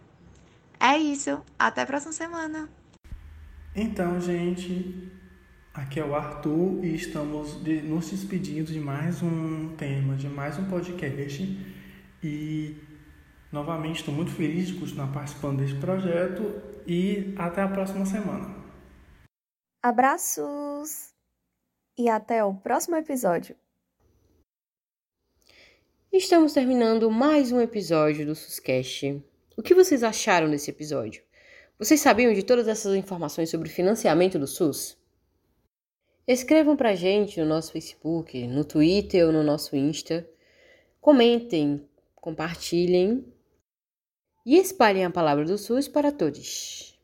É 0.79 0.97
isso, 0.97 1.41
até 1.59 1.83
a 1.83 1.85
próxima 1.85 2.11
semana. 2.11 2.67
Então, 3.75 4.19
gente, 4.19 5.11
aqui 5.75 5.99
é 5.99 6.03
o 6.03 6.15
Arthur 6.15 6.83
e 6.83 6.95
estamos 6.95 7.63
de, 7.63 7.83
nos 7.83 8.09
despedindo 8.09 8.73
de 8.73 8.79
mais 8.79 9.21
um 9.21 9.75
tema, 9.77 10.15
de 10.15 10.27
mais 10.27 10.57
um 10.57 10.65
podcast. 10.65 11.43
E 12.23 12.75
novamente 13.51 13.97
estou 13.99 14.13
muito 14.13 14.31
feliz 14.31 14.69
de 14.69 14.73
continuar 14.73 15.09
participando 15.09 15.59
deste 15.59 15.77
projeto 15.77 16.51
e 16.87 17.31
até 17.37 17.61
a 17.61 17.67
próxima 17.67 18.07
semana. 18.07 18.58
Abraços 19.81 21.13
e 21.97 22.09
até 22.09 22.43
o 22.43 22.53
próximo 22.53 22.97
episódio. 22.97 23.55
Estamos 26.11 26.51
terminando 26.51 27.09
mais 27.09 27.53
um 27.53 27.61
episódio 27.61 28.25
do 28.25 28.35
Suscast. 28.35 29.23
O 29.55 29.63
que 29.63 29.73
vocês 29.73 30.03
acharam 30.03 30.51
desse 30.51 30.69
episódio? 30.69 31.23
Vocês 31.77 32.01
sabiam 32.01 32.33
de 32.33 32.43
todas 32.43 32.67
essas 32.67 32.93
informações 32.93 33.49
sobre 33.49 33.69
financiamento 33.69 34.37
do 34.37 34.47
SUS? 34.47 34.97
Escrevam 36.27 36.75
pra 36.75 36.93
gente 36.93 37.39
no 37.39 37.45
nosso 37.45 37.71
Facebook, 37.71 38.47
no 38.47 38.65
Twitter 38.65 39.27
ou 39.27 39.31
no 39.31 39.43
nosso 39.43 39.77
Insta. 39.77 40.29
Comentem, 40.99 41.87
compartilhem 42.15 43.33
e 44.45 44.57
espalhem 44.57 45.05
a 45.05 45.09
palavra 45.09 45.45
do 45.45 45.57
SUS 45.57 45.87
para 45.87 46.11
todos. 46.11 46.98